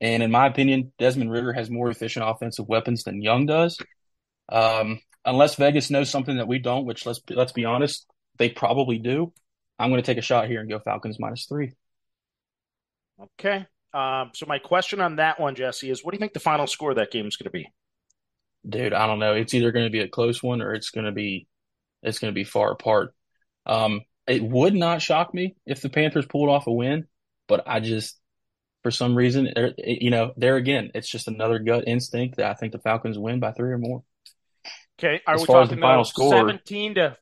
And 0.00 0.22
in 0.22 0.30
my 0.30 0.46
opinion, 0.46 0.92
Desmond 0.98 1.30
Ridder 1.30 1.52
has 1.52 1.70
more 1.70 1.88
efficient 1.88 2.28
offensive 2.28 2.68
weapons 2.68 3.04
than 3.04 3.22
Young 3.22 3.46
does. 3.46 3.78
Um, 4.50 5.00
unless 5.24 5.54
Vegas 5.56 5.90
knows 5.90 6.10
something 6.10 6.36
that 6.36 6.48
we 6.48 6.58
don't, 6.58 6.84
which 6.84 7.06
let's 7.06 7.20
let's 7.30 7.52
be 7.52 7.64
honest, 7.64 8.06
they 8.38 8.48
probably 8.48 8.98
do. 8.98 9.32
I'm 9.78 9.90
going 9.90 10.02
to 10.02 10.06
take 10.06 10.18
a 10.18 10.22
shot 10.22 10.48
here 10.48 10.60
and 10.60 10.68
go 10.68 10.78
Falcons 10.78 11.18
minus 11.18 11.46
three. 11.46 11.72
Okay. 13.20 13.66
Um, 13.92 14.30
so 14.34 14.46
my 14.46 14.58
question 14.58 15.00
on 15.00 15.16
that 15.16 15.40
one, 15.40 15.54
Jesse, 15.54 15.90
is 15.90 16.04
what 16.04 16.12
do 16.12 16.16
you 16.16 16.20
think 16.20 16.34
the 16.34 16.40
final 16.40 16.66
score 16.66 16.90
of 16.90 16.96
that 16.96 17.10
game 17.10 17.26
is 17.26 17.36
going 17.36 17.46
to 17.46 17.50
be? 17.50 17.70
Dude, 18.68 18.92
I 18.92 19.06
don't 19.06 19.18
know. 19.18 19.34
It's 19.34 19.54
either 19.54 19.72
going 19.72 19.86
to 19.86 19.90
be 19.90 20.00
a 20.00 20.08
close 20.08 20.42
one 20.42 20.60
or 20.60 20.74
it's 20.74 20.90
going 20.90 21.06
to 21.06 21.12
be 21.12 21.46
it's 22.02 22.18
going 22.18 22.32
to 22.32 22.34
be 22.34 22.44
far 22.44 22.72
apart. 22.72 23.14
Um, 23.64 24.02
it 24.26 24.42
would 24.42 24.74
not 24.74 25.02
shock 25.02 25.32
me 25.32 25.56
if 25.66 25.80
the 25.80 25.88
Panthers 25.88 26.26
pulled 26.26 26.50
off 26.50 26.66
a 26.66 26.72
win, 26.72 27.06
but 27.48 27.62
I 27.66 27.80
just 27.80 28.18
for 28.82 28.90
some 28.90 29.14
reason, 29.16 29.48
you 29.78 30.10
know, 30.10 30.32
there 30.36 30.56
again, 30.56 30.90
it's 30.94 31.08
just 31.08 31.28
another 31.28 31.58
gut 31.58 31.84
instinct 31.86 32.36
that 32.36 32.50
I 32.50 32.54
think 32.54 32.72
the 32.72 32.78
Falcons 32.78 33.18
win 33.18 33.40
by 33.40 33.52
three 33.52 33.72
or 33.72 33.78
more. 33.78 34.02
Okay, 34.98 35.20
are 35.26 35.34
as 35.34 35.40
we 35.40 35.46
talking 35.46 35.80
final 35.80 36.04
score, 36.04 36.30
seventeen 36.30 36.94
to 36.94 37.16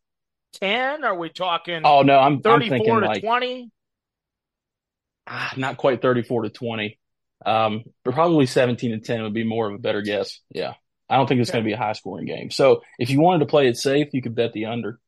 ten? 0.53 1.05
Are 1.05 1.17
we 1.17 1.31
talking? 1.31 1.83
Oh 1.85 2.03
no, 2.03 2.19
I'm 2.19 2.41
thirty-four 2.41 2.97
I'm 2.97 3.03
to 3.03 3.07
like, 3.07 3.23
twenty 3.23 3.71
ah, 5.27 5.53
not 5.57 5.77
quite 5.77 6.03
34 6.03 6.43
to 6.43 6.51
20. 6.51 6.99
Um, 7.45 7.85
but 8.05 8.15
probably 8.15 8.47
17 8.47 8.93
to 8.93 8.99
10 8.99 9.23
would 9.23 9.35
be 9.35 9.45
more 9.45 9.69
of 9.69 9.75
a 9.75 9.79
better 9.79 10.03
guess. 10.03 10.41
Yeah. 10.51 10.75
I 11.09 11.17
don't 11.17 11.27
think 11.27 11.41
it's 11.41 11.51
okay. 11.51 11.59
going 11.59 11.65
to 11.65 11.69
be 11.69 11.75
a 11.75 11.79
high 11.79 11.93
scoring 11.93 12.27
game. 12.27 12.51
So 12.51 12.83
if 12.99 13.11
you 13.11 13.21
wanted 13.21 13.41
to 13.41 13.47
play 13.47 13.69
it 13.69 13.77
safe, 13.77 14.09
you 14.13 14.23
could 14.23 14.35
bet 14.35 14.53
the 14.53 14.67
under. 14.67 14.99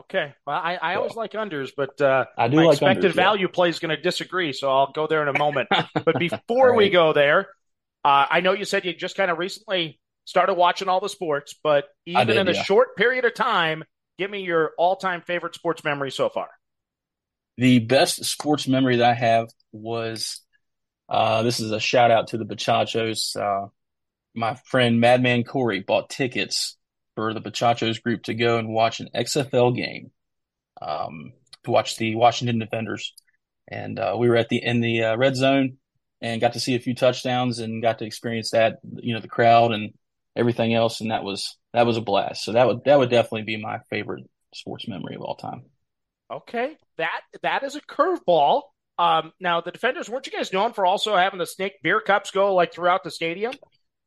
Okay. 0.00 0.34
Well, 0.46 0.56
I, 0.56 0.78
I 0.80 0.94
so, 0.94 1.00
always 1.00 1.16
like 1.16 1.32
unders, 1.32 1.70
but 1.76 2.00
uh, 2.00 2.26
I 2.36 2.48
do 2.48 2.56
my 2.56 2.64
like 2.64 2.74
expected 2.74 3.12
unders, 3.12 3.14
value 3.14 3.46
yeah. 3.46 3.52
play 3.52 3.68
is 3.70 3.78
going 3.78 3.96
to 3.96 4.00
disagree. 4.00 4.52
So 4.52 4.70
I'll 4.70 4.92
go 4.92 5.06
there 5.06 5.22
in 5.22 5.34
a 5.34 5.38
moment. 5.38 5.68
but 6.04 6.18
before 6.18 6.70
right. 6.70 6.76
we 6.76 6.90
go 6.90 7.12
there, 7.12 7.48
uh, 8.04 8.26
I 8.30 8.40
know 8.40 8.52
you 8.52 8.64
said 8.64 8.84
you 8.84 8.94
just 8.94 9.16
kind 9.16 9.30
of 9.30 9.38
recently 9.38 9.98
started 10.24 10.54
watching 10.54 10.88
all 10.88 11.00
the 11.00 11.08
sports, 11.08 11.54
but 11.62 11.86
even 12.04 12.26
did, 12.26 12.36
in 12.36 12.48
a 12.48 12.52
yeah. 12.52 12.62
short 12.62 12.96
period 12.96 13.24
of 13.24 13.34
time, 13.34 13.84
give 14.18 14.30
me 14.30 14.42
your 14.42 14.72
all 14.76 14.96
time 14.96 15.22
favorite 15.22 15.54
sports 15.54 15.82
memory 15.82 16.10
so 16.10 16.28
far. 16.28 16.48
The 17.56 17.78
best 17.78 18.24
sports 18.24 18.68
memory 18.68 18.96
that 18.96 19.10
I 19.10 19.14
have 19.14 19.48
was 19.72 20.42
uh, 21.08 21.42
this 21.42 21.60
is 21.60 21.70
a 21.70 21.80
shout 21.80 22.10
out 22.10 22.28
to 22.28 22.38
the 22.38 22.44
Bachachos. 22.44 23.36
Uh, 23.36 23.68
my 24.34 24.56
friend 24.66 25.00
Madman 25.00 25.44
Corey 25.44 25.80
bought 25.80 26.10
tickets 26.10 26.75
for 27.16 27.34
the 27.34 27.40
Bachachos 27.40 28.00
group 28.00 28.22
to 28.24 28.34
go 28.34 28.58
and 28.58 28.68
watch 28.68 29.00
an 29.00 29.08
XFL 29.14 29.74
game 29.74 30.12
um, 30.80 31.32
to 31.64 31.72
watch 31.72 31.96
the 31.96 32.14
Washington 32.14 32.60
Defenders. 32.60 33.12
And 33.66 33.98
uh, 33.98 34.14
we 34.16 34.28
were 34.28 34.36
at 34.36 34.48
the 34.48 34.62
in 34.62 34.80
the 34.80 35.02
uh, 35.02 35.16
red 35.16 35.34
zone 35.34 35.78
and 36.20 36.40
got 36.40 36.52
to 36.52 36.60
see 36.60 36.76
a 36.76 36.80
few 36.80 36.94
touchdowns 36.94 37.58
and 37.58 37.82
got 37.82 37.98
to 37.98 38.04
experience 38.04 38.50
that, 38.52 38.76
you 38.98 39.12
know, 39.14 39.20
the 39.20 39.28
crowd 39.28 39.72
and 39.72 39.92
everything 40.36 40.72
else. 40.72 41.00
And 41.00 41.10
that 41.10 41.24
was 41.24 41.58
that 41.72 41.86
was 41.86 41.96
a 41.96 42.02
blast. 42.02 42.44
So 42.44 42.52
that 42.52 42.66
would 42.66 42.84
that 42.84 42.98
would 42.98 43.10
definitely 43.10 43.42
be 43.42 43.60
my 43.60 43.80
favorite 43.90 44.24
sports 44.54 44.86
memory 44.86 45.16
of 45.16 45.22
all 45.22 45.34
time. 45.34 45.64
Okay, 46.30 46.76
that 46.98 47.20
that 47.42 47.64
is 47.64 47.74
a 47.74 47.80
curveball. 47.80 48.62
Um, 48.98 49.32
now 49.40 49.60
the 49.60 49.72
defenders 49.72 50.08
weren't 50.08 50.26
you 50.26 50.32
guys 50.32 50.52
known 50.52 50.72
for 50.72 50.86
also 50.86 51.16
having 51.16 51.38
the 51.38 51.46
snake 51.46 51.74
beer 51.82 52.00
cups 52.00 52.30
go 52.30 52.54
like 52.54 52.72
throughout 52.72 53.04
the 53.04 53.10
stadium? 53.10 53.52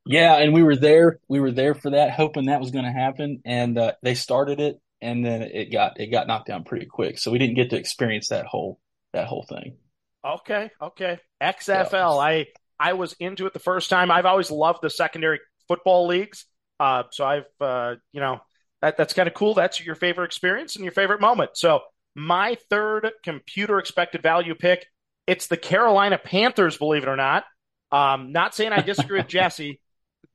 Yeah, 0.06 0.38
and 0.38 0.54
we 0.54 0.64
were 0.64 0.76
there. 0.76 1.20
We 1.28 1.40
were 1.40 1.52
there 1.52 1.76
for 1.76 1.92
that, 1.92 2.12
hoping 2.12 2.46
that 2.46 2.60
was 2.60 2.72
going 2.72 2.86
to 2.86 2.92
happen, 2.92 3.42
and 3.46 3.78
uh, 3.78 3.94
they 4.02 4.16
started 4.16 4.60
it, 4.60 4.80
and 5.02 5.26
then 5.26 5.44
it 5.44 5.72
got 5.72 6.00
it 6.00 6.08
got 6.08 6.28
knocked 6.28 6.48
down 6.48 6.64
pretty 6.64 6.86
quick. 6.86 7.20
So 7.20 7.32
we 7.32 7.38
didn't 7.38 7.56
get 7.56 7.70
to 7.72 7.78
experience 7.78 8.30
that 8.30 8.46
whole 8.46 8.80
that 9.14 9.28
whole 9.28 9.46
thing. 9.48 9.78
Okay, 10.26 10.72
okay. 10.82 11.20
XFL. 11.42 11.92
Yeah. 11.92 12.08
I 12.08 12.48
I 12.80 12.94
was 12.94 13.14
into 13.20 13.46
it 13.46 13.54
the 13.54 13.60
first 13.60 13.90
time. 13.90 14.12
I've 14.12 14.26
always 14.26 14.52
loved 14.52 14.80
the 14.82 14.90
secondary 14.90 15.40
football 15.68 16.08
leagues. 16.08 16.46
Uh, 16.80 17.04
so 17.12 17.26
I've 17.26 17.46
uh, 17.62 17.96
you 18.12 18.22
know 18.22 18.40
that 18.82 18.98
that's 18.98 19.14
kind 19.14 19.28
of 19.28 19.34
cool. 19.34 19.54
That's 19.54 19.84
your 19.84 19.96
favorite 19.96 20.26
experience 20.26 20.76
and 20.76 20.84
your 20.84 20.94
favorite 20.94 21.22
moment. 21.22 21.52
So 21.56 21.82
my 22.16 22.58
third 22.70 23.12
computer 23.24 23.80
expected 23.80 24.22
value 24.22 24.56
pick. 24.56 24.86
It's 25.28 25.48
the 25.48 25.58
Carolina 25.58 26.18
Panthers, 26.18 26.78
believe 26.78 27.04
it 27.04 27.10
or 27.10 27.16
not. 27.16 27.46
Um, 27.92 28.32
not 28.32 28.56
saying 28.56 28.72
I 28.72 28.82
disagree 28.82 29.20
with 29.20 29.28
Jesse. 29.30 29.80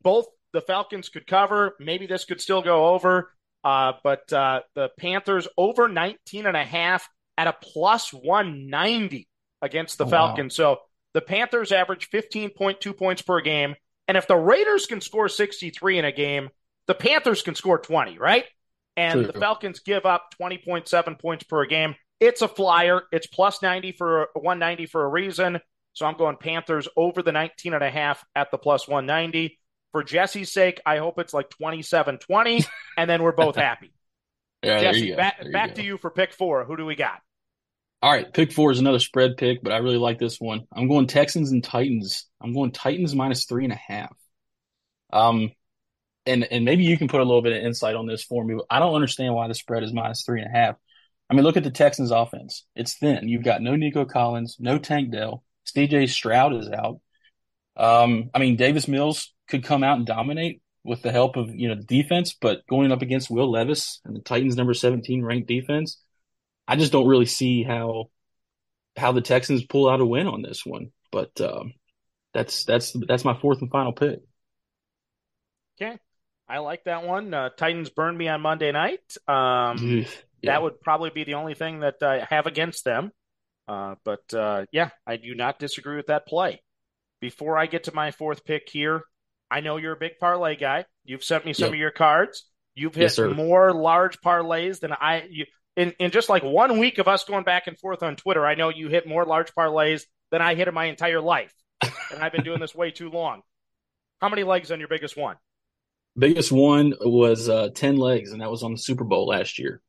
Both 0.04 0.26
the 0.52 0.60
Falcons 0.60 1.08
could 1.08 1.26
cover. 1.26 1.74
Maybe 1.80 2.06
this 2.06 2.24
could 2.24 2.40
still 2.40 2.62
go 2.62 2.94
over. 2.94 3.32
Uh, 3.64 3.94
but 4.04 4.32
uh, 4.32 4.60
the 4.74 4.90
Panthers 4.98 5.48
over 5.56 5.88
19 5.88 6.46
and 6.46 6.56
a 6.56 6.64
half 6.64 7.08
at 7.36 7.48
a 7.48 7.56
plus 7.60 8.12
190 8.12 9.26
against 9.62 9.98
the 9.98 10.04
oh, 10.04 10.10
Falcons. 10.10 10.58
Wow. 10.58 10.74
So 10.76 10.80
the 11.14 11.22
Panthers 11.22 11.72
average 11.72 12.10
15.2 12.10 12.96
points 12.96 13.22
per 13.22 13.40
game. 13.40 13.74
And 14.06 14.16
if 14.16 14.28
the 14.28 14.36
Raiders 14.36 14.86
can 14.86 15.00
score 15.00 15.28
63 15.28 15.98
in 15.98 16.04
a 16.04 16.12
game, 16.12 16.50
the 16.86 16.94
Panthers 16.94 17.42
can 17.42 17.54
score 17.54 17.78
20, 17.78 18.18
right? 18.18 18.44
And 18.96 19.24
True. 19.24 19.32
the 19.32 19.40
Falcons 19.40 19.80
give 19.80 20.04
up 20.04 20.34
20.7 20.40 21.18
points 21.18 21.44
per 21.44 21.64
game. 21.64 21.94
It's 22.20 22.42
a 22.42 22.48
flyer. 22.48 23.02
It's 23.10 23.26
plus 23.26 23.62
90 23.62 23.92
for 23.92 24.28
190 24.34 24.86
for 24.86 25.04
a 25.04 25.08
reason. 25.08 25.58
So 25.94 26.06
I'm 26.06 26.16
going 26.16 26.36
Panthers 26.36 26.88
over 26.96 27.22
the 27.22 27.32
19 27.32 27.72
and 27.72 27.82
a 27.82 27.90
half 27.90 28.24
at 28.34 28.50
the 28.50 28.58
plus 28.58 28.86
190. 28.86 29.58
For 29.94 30.02
Jesse's 30.02 30.50
sake, 30.50 30.80
I 30.84 30.98
hope 30.98 31.20
it's 31.20 31.32
like 31.32 31.50
27 31.50 32.18
20, 32.18 32.64
and 32.98 33.08
then 33.08 33.22
we're 33.22 33.30
both 33.30 33.54
happy. 33.54 33.92
yeah, 34.60 34.80
Jesse, 34.80 35.14
back, 35.14 35.40
back 35.52 35.76
to 35.76 35.84
you 35.84 35.98
for 35.98 36.10
pick 36.10 36.32
four. 36.32 36.64
Who 36.64 36.76
do 36.76 36.84
we 36.84 36.96
got? 36.96 37.20
All 38.02 38.10
right, 38.10 38.30
pick 38.34 38.50
four 38.50 38.72
is 38.72 38.80
another 38.80 38.98
spread 38.98 39.36
pick, 39.36 39.62
but 39.62 39.72
I 39.72 39.76
really 39.76 39.98
like 39.98 40.18
this 40.18 40.40
one. 40.40 40.66
I'm 40.74 40.88
going 40.88 41.06
Texans 41.06 41.52
and 41.52 41.62
Titans. 41.62 42.26
I'm 42.40 42.52
going 42.52 42.72
Titans 42.72 43.14
minus 43.14 43.44
three 43.44 43.62
and 43.62 43.72
a 43.72 43.76
half. 43.76 44.16
Um, 45.12 45.52
and 46.26 46.42
and 46.42 46.64
maybe 46.64 46.82
you 46.82 46.98
can 46.98 47.06
put 47.06 47.20
a 47.20 47.24
little 47.24 47.42
bit 47.42 47.56
of 47.56 47.62
insight 47.64 47.94
on 47.94 48.08
this 48.08 48.24
for 48.24 48.44
me. 48.44 48.58
I 48.68 48.80
don't 48.80 48.96
understand 48.96 49.32
why 49.32 49.46
the 49.46 49.54
spread 49.54 49.84
is 49.84 49.92
minus 49.92 50.24
three 50.24 50.40
and 50.40 50.50
a 50.52 50.58
half. 50.58 50.74
I 51.30 51.34
mean, 51.34 51.44
look 51.44 51.56
at 51.56 51.62
the 51.62 51.70
Texans' 51.70 52.10
offense. 52.10 52.66
It's 52.74 52.98
thin. 52.98 53.28
You've 53.28 53.44
got 53.44 53.62
no 53.62 53.76
Nico 53.76 54.04
Collins, 54.06 54.56
no 54.58 54.76
Tank 54.76 55.12
Dell. 55.12 55.44
CJ 55.72 56.08
Stroud 56.08 56.52
is 56.56 56.68
out. 56.68 57.00
Um, 57.76 58.30
I 58.34 58.40
mean, 58.40 58.56
Davis 58.56 58.88
Mills 58.88 59.32
could 59.48 59.64
come 59.64 59.84
out 59.84 59.98
and 59.98 60.06
dominate 60.06 60.62
with 60.84 61.02
the 61.02 61.12
help 61.12 61.36
of 61.36 61.54
you 61.54 61.68
know 61.68 61.74
the 61.74 61.84
defense, 61.84 62.34
but 62.38 62.66
going 62.66 62.92
up 62.92 63.02
against 63.02 63.30
Will 63.30 63.50
Levis 63.50 64.00
and 64.04 64.14
the 64.14 64.20
Titans' 64.20 64.56
number 64.56 64.74
seventeen 64.74 65.24
ranked 65.24 65.48
defense, 65.48 66.00
I 66.68 66.76
just 66.76 66.92
don't 66.92 67.08
really 67.08 67.26
see 67.26 67.62
how 67.62 68.10
how 68.96 69.12
the 69.12 69.20
Texans 69.20 69.64
pull 69.64 69.88
out 69.88 70.00
a 70.00 70.06
win 70.06 70.26
on 70.26 70.42
this 70.42 70.64
one. 70.64 70.92
But 71.10 71.40
um, 71.40 71.74
that's 72.32 72.64
that's 72.64 72.94
that's 73.06 73.24
my 73.24 73.38
fourth 73.38 73.60
and 73.60 73.70
final 73.70 73.92
pick. 73.92 74.20
Okay, 75.80 75.98
I 76.48 76.58
like 76.58 76.84
that 76.84 77.04
one. 77.04 77.32
Uh, 77.32 77.48
Titans 77.50 77.90
burned 77.90 78.18
me 78.18 78.28
on 78.28 78.40
Monday 78.40 78.70
night. 78.72 79.16
Um, 79.26 80.04
yeah. 80.44 80.52
That 80.52 80.62
would 80.62 80.80
probably 80.80 81.10
be 81.10 81.24
the 81.24 81.34
only 81.34 81.54
thing 81.54 81.80
that 81.80 82.02
I 82.02 82.26
have 82.28 82.46
against 82.46 82.84
them. 82.84 83.10
Uh, 83.66 83.94
but 84.04 84.34
uh, 84.34 84.66
yeah, 84.72 84.90
I 85.06 85.16
do 85.16 85.34
not 85.34 85.58
disagree 85.58 85.96
with 85.96 86.08
that 86.08 86.26
play. 86.26 86.62
Before 87.20 87.56
I 87.56 87.64
get 87.64 87.84
to 87.84 87.94
my 87.94 88.10
fourth 88.10 88.44
pick 88.44 88.68
here, 88.70 89.04
I 89.54 89.60
know 89.60 89.76
you're 89.76 89.92
a 89.92 89.96
big 89.96 90.18
parlay 90.18 90.56
guy. 90.56 90.84
You've 91.04 91.22
sent 91.22 91.46
me 91.46 91.52
some 91.52 91.66
yep. 91.66 91.74
of 91.74 91.78
your 91.78 91.92
cards. 91.92 92.44
You've 92.74 92.96
hit 92.96 93.16
yes, 93.16 93.36
more 93.36 93.72
large 93.72 94.20
parlays 94.20 94.80
than 94.80 94.92
I. 94.92 95.28
You, 95.30 95.46
in, 95.76 95.94
in 96.00 96.10
just 96.10 96.28
like 96.28 96.42
one 96.42 96.80
week 96.80 96.98
of 96.98 97.06
us 97.06 97.22
going 97.22 97.44
back 97.44 97.68
and 97.68 97.78
forth 97.78 98.02
on 98.02 98.16
Twitter, 98.16 98.44
I 98.44 98.56
know 98.56 98.70
you 98.70 98.88
hit 98.88 99.06
more 99.06 99.24
large 99.24 99.54
parlays 99.54 100.02
than 100.32 100.42
I 100.42 100.56
hit 100.56 100.66
in 100.66 100.74
my 100.74 100.86
entire 100.86 101.20
life. 101.20 101.54
and 101.82 102.20
I've 102.20 102.32
been 102.32 102.42
doing 102.42 102.58
this 102.58 102.74
way 102.74 102.90
too 102.90 103.10
long. 103.10 103.42
How 104.20 104.28
many 104.28 104.42
legs 104.42 104.72
on 104.72 104.80
your 104.80 104.88
biggest 104.88 105.16
one? 105.16 105.36
Biggest 106.18 106.50
one 106.50 106.92
was 107.00 107.48
uh, 107.48 107.68
10 107.72 107.96
legs, 107.96 108.32
and 108.32 108.40
that 108.40 108.50
was 108.50 108.64
on 108.64 108.72
the 108.72 108.78
Super 108.78 109.04
Bowl 109.04 109.28
last 109.28 109.60
year. 109.60 109.80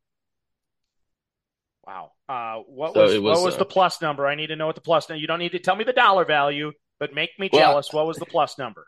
Wow. 1.87 2.11
Uh, 2.29 2.57
what, 2.67 2.93
so 2.93 3.01
was, 3.01 3.13
was, 3.13 3.21
what 3.21 3.45
was 3.45 3.55
uh, 3.55 3.59
the 3.59 3.65
plus 3.65 3.99
number? 3.99 4.27
I 4.27 4.35
need 4.35 4.47
to 4.47 4.55
know 4.55 4.67
what 4.67 4.75
the 4.75 4.81
plus 4.81 5.09
number. 5.09 5.19
You 5.19 5.27
don't 5.27 5.39
need 5.39 5.53
to 5.53 5.59
tell 5.59 5.75
me 5.75 5.85
the 5.85 5.93
dollar 5.93 6.23
value, 6.23 6.71
but 6.99 7.15
make 7.15 7.31
me 7.39 7.49
well, 7.51 7.61
jealous. 7.61 7.91
What 7.91 8.05
was 8.05 8.17
the 8.17 8.27
plus 8.27 8.59
number? 8.59 8.85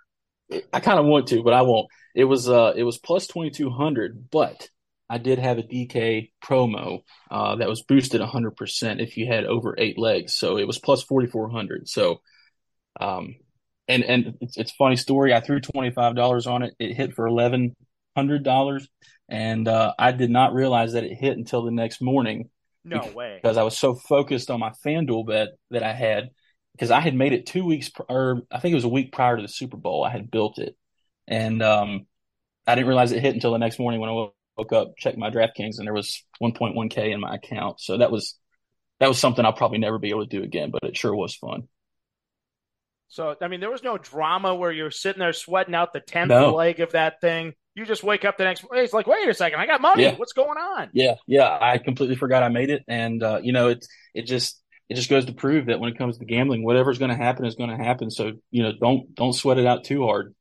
I 0.73 0.79
kind 0.79 0.99
of 0.99 1.05
want 1.05 1.27
to, 1.27 1.43
but 1.43 1.53
I 1.53 1.61
won't. 1.61 1.87
It 2.15 2.23
was 2.23 2.49
uh, 2.49 2.73
it 2.75 2.83
was 2.83 2.97
plus 2.97 3.27
twenty 3.27 3.51
two 3.51 3.69
hundred, 3.69 4.29
but 4.31 4.69
I 5.09 5.17
did 5.17 5.39
have 5.39 5.57
a 5.57 5.63
DK 5.63 6.31
promo 6.43 7.03
uh, 7.31 7.55
that 7.55 7.69
was 7.69 7.83
boosted 7.83 8.21
100% 8.21 9.01
if 9.01 9.17
you 9.17 9.27
had 9.27 9.45
over 9.45 9.75
eight 9.77 9.97
legs. 9.97 10.33
So 10.35 10.57
it 10.57 10.67
was 10.67 10.79
plus 10.79 11.01
4,400. 11.03 11.87
So, 11.87 12.21
um, 12.99 13.35
and, 13.87 14.03
and 14.03 14.37
it's, 14.41 14.57
it's 14.57 14.71
funny 14.71 14.97
story. 14.97 15.33
I 15.33 15.39
threw 15.39 15.61
$25 15.61 16.47
on 16.47 16.63
it. 16.63 16.73
It 16.77 16.93
hit 16.93 17.13
for 17.13 17.29
$1,100. 17.29 18.87
And, 19.29 19.67
uh, 19.67 19.93
I 19.97 20.11
did 20.11 20.29
not 20.29 20.53
realize 20.53 20.93
that 20.93 21.05
it 21.05 21.15
hit 21.15 21.37
until 21.37 21.63
the 21.63 21.71
next 21.71 22.01
morning. 22.01 22.49
No 22.83 22.99
because, 22.99 23.15
way. 23.15 23.39
Because 23.41 23.57
I 23.57 23.63
was 23.63 23.77
so 23.77 23.95
focused 23.95 24.51
on 24.51 24.59
my 24.59 24.73
FanDuel 24.85 25.27
bet 25.27 25.49
that 25.71 25.83
I 25.83 25.93
had, 25.93 26.31
because 26.77 26.91
I 26.91 26.99
had 26.99 27.15
made 27.15 27.33
it 27.33 27.47
two 27.47 27.65
weeks, 27.65 27.89
or 28.07 28.43
I 28.51 28.59
think 28.59 28.73
it 28.73 28.75
was 28.75 28.83
a 28.83 28.89
week 28.89 29.11
prior 29.11 29.35
to 29.35 29.41
the 29.41 29.47
Super 29.47 29.77
Bowl. 29.77 30.03
I 30.03 30.11
had 30.11 30.29
built 30.29 30.59
it. 30.59 30.75
And, 31.27 31.61
um, 31.63 32.05
I 32.67 32.75
didn't 32.75 32.87
realize 32.87 33.11
it 33.13 33.21
hit 33.21 33.33
until 33.33 33.53
the 33.53 33.57
next 33.57 33.79
morning 33.79 34.01
when 34.01 34.09
I 34.09 34.29
woke 34.57 34.73
up, 34.73 34.97
checked 34.97 35.17
my 35.17 35.29
DraftKings, 35.29 35.77
and 35.77 35.87
there 35.87 35.93
was 35.93 36.23
1.1k 36.41 37.13
in 37.13 37.21
my 37.21 37.35
account. 37.35 37.79
So 37.79 37.97
that 37.97 38.11
was 38.11 38.37
that 38.99 39.07
was 39.07 39.19
something 39.19 39.45
I'll 39.45 39.53
probably 39.53 39.77
never 39.77 39.99
be 39.99 40.09
able 40.09 40.25
to 40.25 40.37
do 40.37 40.43
again, 40.43 40.71
but 40.71 40.83
it 40.83 40.97
sure 40.97 41.15
was 41.15 41.35
fun. 41.35 41.67
So 43.07 43.35
I 43.41 43.47
mean, 43.47 43.61
there 43.61 43.71
was 43.71 43.83
no 43.83 43.97
drama 43.97 44.53
where 44.53 44.71
you're 44.71 44.91
sitting 44.91 45.19
there 45.19 45.31
sweating 45.31 45.75
out 45.75 45.93
the 45.93 46.01
tenth 46.01 46.29
no. 46.29 46.53
leg 46.53 46.81
of 46.81 46.91
that 46.91 47.21
thing. 47.21 47.53
You 47.73 47.85
just 47.85 48.03
wake 48.03 48.25
up 48.25 48.37
the 48.37 48.43
next 48.43 48.61
day. 48.61 48.83
It's 48.83 48.91
like, 48.91 49.07
wait 49.07 49.29
a 49.29 49.33
second, 49.33 49.59
I 49.59 49.65
got 49.65 49.81
money. 49.81 50.03
Yeah. 50.03 50.15
What's 50.15 50.33
going 50.33 50.57
on? 50.57 50.89
Yeah, 50.93 51.15
yeah. 51.25 51.57
I 51.61 51.77
completely 51.77 52.15
forgot 52.15 52.43
I 52.43 52.49
made 52.49 52.69
it, 52.69 52.83
and 52.87 53.23
uh, 53.23 53.39
you 53.41 53.53
know, 53.53 53.69
it's 53.69 53.87
it 54.13 54.23
just 54.23 54.61
it 54.89 54.95
just 54.95 55.09
goes 55.09 55.25
to 55.25 55.33
prove 55.33 55.67
that 55.67 55.79
when 55.79 55.91
it 55.91 55.97
comes 55.97 56.17
to 56.17 56.25
gambling, 56.25 56.63
whatever's 56.63 56.99
going 56.99 57.11
to 57.11 57.17
happen 57.17 57.45
is 57.45 57.55
going 57.55 57.69
to 57.69 57.83
happen. 57.83 58.09
So 58.09 58.33
you 58.51 58.63
know, 58.63 58.71
don't 58.79 59.13
don't 59.15 59.33
sweat 59.33 59.57
it 59.57 59.65
out 59.65 59.83
too 59.83 60.03
hard 60.03 60.33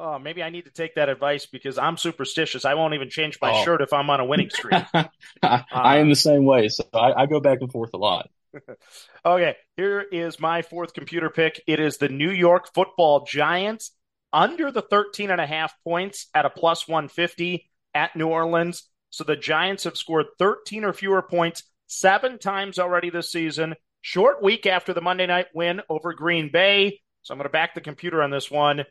oh, 0.00 0.18
maybe 0.18 0.42
I 0.42 0.50
need 0.50 0.64
to 0.64 0.70
take 0.70 0.94
that 0.94 1.08
advice 1.08 1.46
because 1.46 1.78
I'm 1.78 1.96
superstitious. 1.96 2.64
I 2.64 2.74
won't 2.74 2.94
even 2.94 3.10
change 3.10 3.38
my 3.40 3.52
oh. 3.52 3.64
shirt 3.64 3.82
if 3.82 3.92
I'm 3.92 4.08
on 4.10 4.20
a 4.20 4.24
winning 4.24 4.50
streak. 4.50 4.82
I, 4.94 5.08
uh, 5.42 5.62
I 5.70 5.98
am 5.98 6.08
the 6.08 6.16
same 6.16 6.44
way. 6.44 6.68
So 6.68 6.84
I, 6.92 7.12
I 7.12 7.26
go 7.26 7.40
back 7.40 7.58
and 7.60 7.70
forth 7.70 7.90
a 7.92 7.98
lot. 7.98 8.28
okay, 9.24 9.56
here 9.76 10.00
is 10.00 10.40
my 10.40 10.62
fourth 10.62 10.94
computer 10.94 11.30
pick. 11.30 11.62
It 11.66 11.78
is 11.78 11.98
the 11.98 12.08
New 12.08 12.30
York 12.30 12.72
football 12.74 13.24
giants 13.24 13.92
under 14.32 14.72
the 14.72 14.82
13 14.82 15.30
and 15.30 15.40
a 15.40 15.46
half 15.46 15.74
points 15.84 16.26
at 16.34 16.46
a 16.46 16.50
plus 16.50 16.88
150 16.88 17.70
at 17.94 18.16
New 18.16 18.28
Orleans. 18.28 18.88
So 19.10 19.24
the 19.24 19.36
Giants 19.36 19.84
have 19.84 19.96
scored 19.96 20.26
13 20.38 20.84
or 20.84 20.92
fewer 20.92 21.20
points 21.20 21.64
seven 21.90 22.38
times 22.38 22.78
already 22.78 23.10
this 23.10 23.30
season. 23.30 23.74
Short 24.00 24.42
week 24.42 24.64
after 24.64 24.94
the 24.94 25.00
Monday 25.00 25.26
night 25.26 25.48
win 25.54 25.82
over 25.88 26.14
Green 26.14 26.50
Bay. 26.50 27.00
So 27.22 27.34
I'm 27.34 27.38
going 27.38 27.48
to 27.48 27.52
back 27.52 27.74
the 27.74 27.80
computer 27.80 28.22
on 28.22 28.30
this 28.30 28.50
one. 28.50 28.84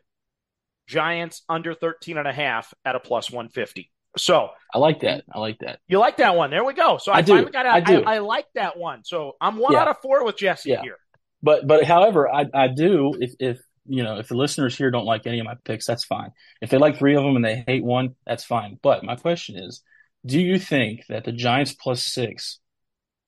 Giants 0.86 1.42
under 1.48 1.74
13 1.74 2.18
and 2.18 2.28
a 2.28 2.32
half 2.32 2.72
at 2.84 2.94
a 2.94 3.00
plus 3.00 3.30
150. 3.30 3.90
So 4.16 4.50
I 4.74 4.78
like 4.78 5.00
that. 5.00 5.24
I 5.32 5.38
like 5.38 5.58
that. 5.60 5.80
You 5.88 5.98
like 5.98 6.18
that 6.18 6.36
one. 6.36 6.50
There 6.50 6.64
we 6.64 6.74
go. 6.74 6.98
So 6.98 7.12
I, 7.12 7.18
I 7.18 7.22
do. 7.22 7.48
Got 7.48 7.66
I, 7.66 7.80
do. 7.80 8.02
I, 8.02 8.16
I, 8.16 8.18
like 8.18 8.46
that 8.54 8.76
one. 8.76 9.04
So 9.04 9.32
I'm 9.40 9.56
one 9.56 9.72
yeah. 9.72 9.82
out 9.82 9.88
of 9.88 9.98
four 10.02 10.24
with 10.24 10.36
Jesse 10.36 10.70
yeah. 10.70 10.82
here. 10.82 10.96
But 11.42 11.66
but 11.66 11.84
however, 11.84 12.28
I, 12.28 12.46
I 12.52 12.68
do 12.68 13.14
if 13.20 13.34
if 13.38 13.60
you 13.86 14.02
know 14.02 14.18
if 14.18 14.28
the 14.28 14.34
listeners 14.34 14.76
here 14.76 14.90
don't 14.90 15.04
like 15.04 15.26
any 15.28 15.38
of 15.38 15.46
my 15.46 15.54
picks, 15.64 15.86
that's 15.86 16.04
fine. 16.04 16.32
If 16.60 16.70
they 16.70 16.78
like 16.78 16.98
three 16.98 17.14
of 17.14 17.22
them 17.22 17.36
and 17.36 17.44
they 17.44 17.62
hate 17.66 17.84
one, 17.84 18.16
that's 18.26 18.44
fine. 18.44 18.80
But 18.82 19.04
my 19.04 19.14
question 19.14 19.56
is, 19.56 19.82
do 20.26 20.40
you 20.40 20.58
think 20.58 21.02
that 21.08 21.24
the 21.24 21.32
Giants 21.32 21.72
plus 21.72 22.04
six 22.04 22.58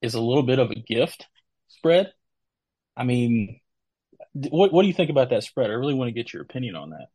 is 0.03 0.15
a 0.15 0.21
little 0.21 0.43
bit 0.43 0.59
of 0.59 0.71
a 0.71 0.75
gift 0.75 1.27
spread? 1.69 2.13
I 2.97 3.05
mean, 3.05 3.61
what 4.35 4.73
what 4.73 4.83
do 4.83 4.89
you 4.89 4.95
think 4.95 5.11
about 5.11 5.31
that 5.31 5.45
spread? 5.45 5.71
I 5.71 5.75
really 5.75 5.95
want 5.95 6.09
to 6.09 6.13
get 6.13 6.33
your 6.33 6.43
opinion 6.43 6.77
on 6.77 6.91
that. 6.91 7.09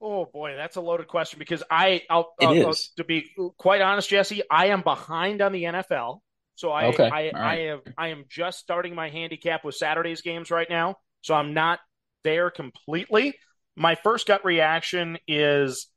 Oh 0.00 0.26
boy, 0.26 0.54
that's 0.54 0.76
a 0.76 0.80
loaded 0.80 1.08
question 1.08 1.40
because 1.40 1.64
I, 1.68 2.02
I'll, 2.08 2.32
uh, 2.40 2.72
to 2.98 3.04
be 3.04 3.30
quite 3.56 3.80
honest, 3.80 4.08
Jesse, 4.08 4.42
I 4.48 4.66
am 4.66 4.82
behind 4.82 5.42
on 5.42 5.50
the 5.52 5.64
NFL. 5.64 6.20
So 6.54 6.70
I, 6.70 6.86
okay. 6.86 7.04
I, 7.04 7.08
right. 7.08 7.34
I 7.34 7.56
have, 7.62 7.80
I 7.96 8.08
am 8.08 8.24
just 8.28 8.60
starting 8.60 8.94
my 8.94 9.08
handicap 9.10 9.64
with 9.64 9.74
Saturday's 9.74 10.22
games 10.22 10.52
right 10.52 10.68
now. 10.70 10.96
So 11.22 11.34
I'm 11.34 11.52
not 11.52 11.80
there 12.22 12.50
completely. 12.50 13.34
My 13.76 13.96
first 13.96 14.28
gut 14.28 14.44
reaction 14.44 15.18
is, 15.26 15.88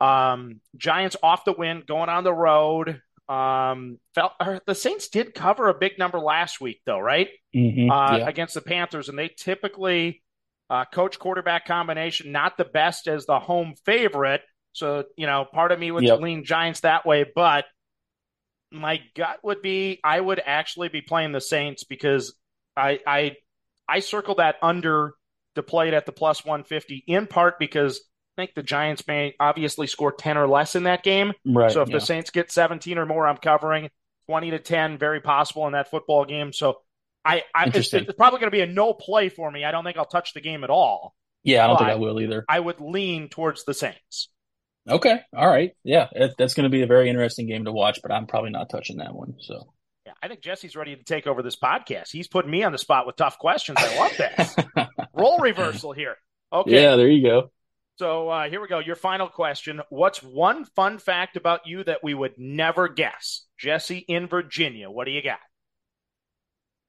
um, 0.00 0.60
Giants 0.76 1.16
off 1.22 1.44
the 1.44 1.52
win, 1.52 1.82
going 1.86 2.08
on 2.08 2.24
the 2.24 2.32
road. 2.32 3.02
Um, 3.28 3.98
felt, 4.14 4.32
the 4.66 4.74
Saints 4.74 5.08
did 5.08 5.34
cover 5.34 5.68
a 5.68 5.74
big 5.74 5.98
number 5.98 6.18
last 6.18 6.60
week, 6.60 6.80
though, 6.84 6.98
right? 6.98 7.28
Mm-hmm. 7.54 7.90
Uh, 7.90 8.18
yeah. 8.18 8.28
Against 8.28 8.54
the 8.54 8.60
Panthers, 8.60 9.08
and 9.08 9.18
they 9.18 9.28
typically 9.28 10.22
uh, 10.68 10.84
coach 10.86 11.18
quarterback 11.18 11.66
combination, 11.66 12.32
not 12.32 12.56
the 12.56 12.64
best 12.64 13.08
as 13.08 13.26
the 13.26 13.38
home 13.38 13.74
favorite. 13.84 14.42
So, 14.72 15.04
you 15.16 15.26
know, 15.26 15.44
part 15.44 15.70
of 15.72 15.78
me 15.78 15.90
would 15.90 16.04
yep. 16.04 16.20
lean 16.20 16.44
Giants 16.44 16.80
that 16.80 17.04
way, 17.04 17.26
but 17.34 17.66
my 18.72 19.00
gut 19.14 19.38
would 19.42 19.60
be 19.60 20.00
I 20.02 20.18
would 20.18 20.40
actually 20.44 20.88
be 20.88 21.02
playing 21.02 21.32
the 21.32 21.40
Saints 21.40 21.84
because 21.84 22.34
I 22.76 23.00
I 23.06 23.36
I 23.86 24.00
circle 24.00 24.36
that 24.36 24.56
under 24.62 25.14
to 25.56 25.62
play 25.62 25.88
it 25.88 25.94
at 25.94 26.06
the 26.06 26.12
plus 26.12 26.44
150 26.44 27.04
in 27.06 27.26
part 27.26 27.58
because 27.58 28.00
think 28.36 28.54
the 28.54 28.62
Giants 28.62 29.06
may 29.06 29.34
obviously 29.38 29.86
score 29.86 30.12
10 30.12 30.36
or 30.36 30.48
less 30.48 30.74
in 30.74 30.84
that 30.84 31.02
game. 31.02 31.32
Right. 31.44 31.70
So 31.70 31.82
if 31.82 31.88
yeah. 31.88 31.96
the 31.96 32.00
Saints 32.00 32.30
get 32.30 32.50
17 32.50 32.98
or 32.98 33.06
more, 33.06 33.26
I'm 33.26 33.36
covering 33.36 33.90
20 34.26 34.52
to 34.52 34.58
10, 34.58 34.98
very 34.98 35.20
possible 35.20 35.66
in 35.66 35.72
that 35.72 35.90
football 35.90 36.24
game. 36.24 36.52
So 36.52 36.78
I, 37.24 37.44
I 37.54 37.70
it's, 37.74 37.92
it's, 37.92 38.12
probably 38.14 38.40
going 38.40 38.50
to 38.50 38.56
be 38.56 38.60
a 38.60 38.66
no 38.66 38.94
play 38.94 39.28
for 39.28 39.50
me. 39.50 39.64
I 39.64 39.70
don't 39.70 39.84
think 39.84 39.96
I'll 39.96 40.04
touch 40.04 40.34
the 40.34 40.40
game 40.40 40.64
at 40.64 40.70
all. 40.70 41.14
Yeah, 41.44 41.64
I 41.64 41.66
don't 41.66 41.78
think 41.78 41.90
I 41.90 41.94
will 41.96 42.20
either. 42.20 42.44
I 42.48 42.60
would 42.60 42.80
lean 42.80 43.28
towards 43.28 43.64
the 43.64 43.74
Saints. 43.74 44.28
Okay. 44.88 45.20
All 45.36 45.48
right. 45.48 45.72
Yeah, 45.84 46.08
that's 46.38 46.54
going 46.54 46.64
to 46.64 46.70
be 46.70 46.82
a 46.82 46.86
very 46.86 47.08
interesting 47.08 47.46
game 47.46 47.64
to 47.64 47.72
watch, 47.72 48.00
but 48.02 48.12
I'm 48.12 48.26
probably 48.26 48.50
not 48.50 48.70
touching 48.70 48.98
that 48.98 49.14
one. 49.14 49.34
So. 49.40 49.72
Yeah, 50.06 50.12
I 50.20 50.28
think 50.28 50.40
Jesse's 50.40 50.74
ready 50.74 50.96
to 50.96 51.04
take 51.04 51.26
over 51.26 51.42
this 51.42 51.56
podcast. 51.56 52.10
He's 52.10 52.26
putting 52.26 52.50
me 52.50 52.64
on 52.64 52.72
the 52.72 52.78
spot 52.78 53.06
with 53.06 53.16
tough 53.16 53.38
questions. 53.38 53.78
I 53.80 53.98
love 53.98 54.16
this. 54.16 54.56
Role 55.14 55.38
reversal 55.38 55.92
here. 55.92 56.16
Okay. 56.52 56.82
Yeah, 56.82 56.96
there 56.96 57.08
you 57.08 57.22
go. 57.22 57.50
So 58.02 58.28
uh, 58.28 58.50
here 58.50 58.60
we 58.60 58.66
go. 58.66 58.80
Your 58.80 58.96
final 58.96 59.28
question. 59.28 59.80
What's 59.88 60.20
one 60.24 60.64
fun 60.64 60.98
fact 60.98 61.36
about 61.36 61.68
you 61.68 61.84
that 61.84 62.02
we 62.02 62.14
would 62.14 62.32
never 62.36 62.88
guess? 62.88 63.44
Jesse 63.56 63.98
in 63.98 64.26
Virginia. 64.26 64.90
What 64.90 65.04
do 65.04 65.12
you 65.12 65.22
got? 65.22 65.38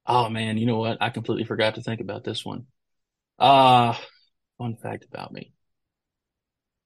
Oh 0.08 0.28
man, 0.28 0.58
you 0.58 0.66
know 0.66 0.78
what? 0.78 0.98
I 1.00 1.10
completely 1.10 1.44
forgot 1.44 1.76
to 1.76 1.82
think 1.82 2.00
about 2.00 2.24
this 2.24 2.44
one. 2.44 2.66
Uh 3.38 3.94
fun 4.58 4.74
fact 4.74 5.04
about 5.04 5.32
me. 5.32 5.52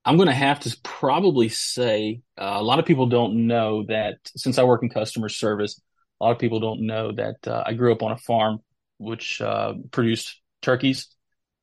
I'm 0.04 0.16
going 0.16 0.28
to 0.28 0.34
have 0.34 0.60
to 0.60 0.76
probably 0.82 1.48
say 1.48 2.20
uh, 2.36 2.56
a 2.58 2.62
lot 2.62 2.78
of 2.78 2.84
people 2.84 3.06
don't 3.06 3.46
know 3.46 3.84
that 3.88 4.18
since 4.36 4.58
I 4.58 4.64
work 4.64 4.82
in 4.82 4.90
customer 4.90 5.30
service, 5.30 5.80
a 6.20 6.24
lot 6.24 6.32
of 6.32 6.38
people 6.38 6.60
don't 6.60 6.86
know 6.86 7.12
that 7.12 7.48
uh, 7.48 7.62
I 7.64 7.72
grew 7.72 7.92
up 7.92 8.02
on 8.02 8.12
a 8.12 8.18
farm 8.18 8.58
which 8.98 9.40
uh, 9.40 9.72
produced 9.90 10.38
turkeys 10.60 11.08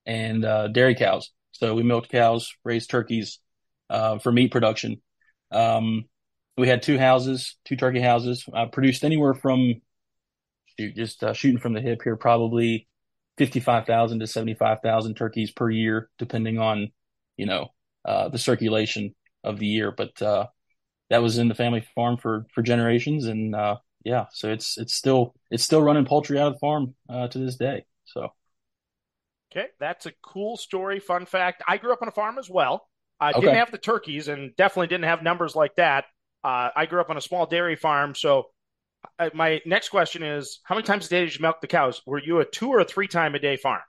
and 0.07 0.43
uh, 0.43 0.67
dairy 0.69 0.95
cows. 0.95 1.29
So 1.55 1.73
we 1.73 1.83
milked 1.83 2.09
cows, 2.09 2.53
raised 2.65 2.89
turkeys 2.89 3.39
uh, 3.89 4.19
for 4.19 4.31
meat 4.31 4.51
production. 4.51 5.01
Um, 5.51 6.05
we 6.57 6.67
had 6.67 6.83
two 6.83 6.97
houses, 6.97 7.55
two 7.63 7.77
turkey 7.77 8.01
houses. 8.01 8.45
I 8.53 8.65
produced 8.65 9.05
anywhere 9.05 9.33
from 9.33 9.75
shoot, 10.77 10.95
just 10.95 11.23
uh, 11.23 11.31
shooting 11.31 11.59
from 11.59 11.71
the 11.73 11.79
hip 11.79 12.01
here, 12.03 12.17
probably 12.17 12.89
fifty-five 13.37 13.85
thousand 13.85 14.19
to 14.19 14.27
seventy-five 14.27 14.79
thousand 14.81 15.15
turkeys 15.15 15.51
per 15.51 15.69
year, 15.69 16.09
depending 16.17 16.59
on 16.59 16.91
you 17.37 17.45
know 17.45 17.69
uh, 18.03 18.27
the 18.27 18.37
circulation 18.37 19.15
of 19.41 19.57
the 19.57 19.67
year. 19.67 19.93
But 19.95 20.21
uh, 20.21 20.47
that 21.09 21.21
was 21.21 21.37
in 21.37 21.47
the 21.47 21.55
family 21.55 21.87
farm 21.95 22.17
for 22.17 22.47
for 22.53 22.63
generations, 22.63 23.27
and 23.27 23.55
uh, 23.55 23.77
yeah, 24.03 24.25
so 24.33 24.51
it's 24.51 24.77
it's 24.77 24.93
still 24.93 25.35
it's 25.49 25.63
still 25.63 25.81
running 25.81 26.05
poultry 26.05 26.37
out 26.37 26.47
of 26.47 26.53
the 26.53 26.59
farm 26.59 26.95
uh, 27.09 27.29
to 27.29 27.39
this 27.39 27.55
day. 27.55 27.85
So. 28.03 28.33
Okay, 29.55 29.67
that's 29.79 30.05
a 30.05 30.11
cool 30.21 30.57
story. 30.57 30.99
Fun 30.99 31.25
fact: 31.25 31.63
I 31.67 31.77
grew 31.77 31.93
up 31.93 32.01
on 32.01 32.07
a 32.07 32.11
farm 32.11 32.37
as 32.37 32.49
well. 32.49 32.87
I 33.19 33.31
okay. 33.31 33.41
didn't 33.41 33.55
have 33.55 33.71
the 33.71 33.77
turkeys, 33.77 34.27
and 34.27 34.55
definitely 34.55 34.87
didn't 34.87 35.05
have 35.05 35.23
numbers 35.23 35.55
like 35.55 35.75
that. 35.75 36.05
Uh, 36.43 36.69
I 36.75 36.85
grew 36.85 36.99
up 36.99 37.09
on 37.09 37.17
a 37.17 37.21
small 37.21 37.45
dairy 37.45 37.75
farm, 37.75 38.15
so 38.15 38.47
uh, 39.17 39.29
my 39.33 39.61
next 39.65 39.89
question 39.89 40.23
is: 40.23 40.59
How 40.63 40.75
many 40.75 40.85
times 40.85 41.05
a 41.07 41.09
day 41.09 41.25
did 41.25 41.35
you 41.35 41.41
milk 41.41 41.61
the 41.61 41.67
cows? 41.67 42.01
Were 42.05 42.21
you 42.21 42.39
a 42.39 42.45
two 42.45 42.69
or 42.69 42.79
a 42.79 42.85
three 42.85 43.07
time 43.07 43.35
a 43.35 43.39
day 43.39 43.55
farm? 43.55 43.81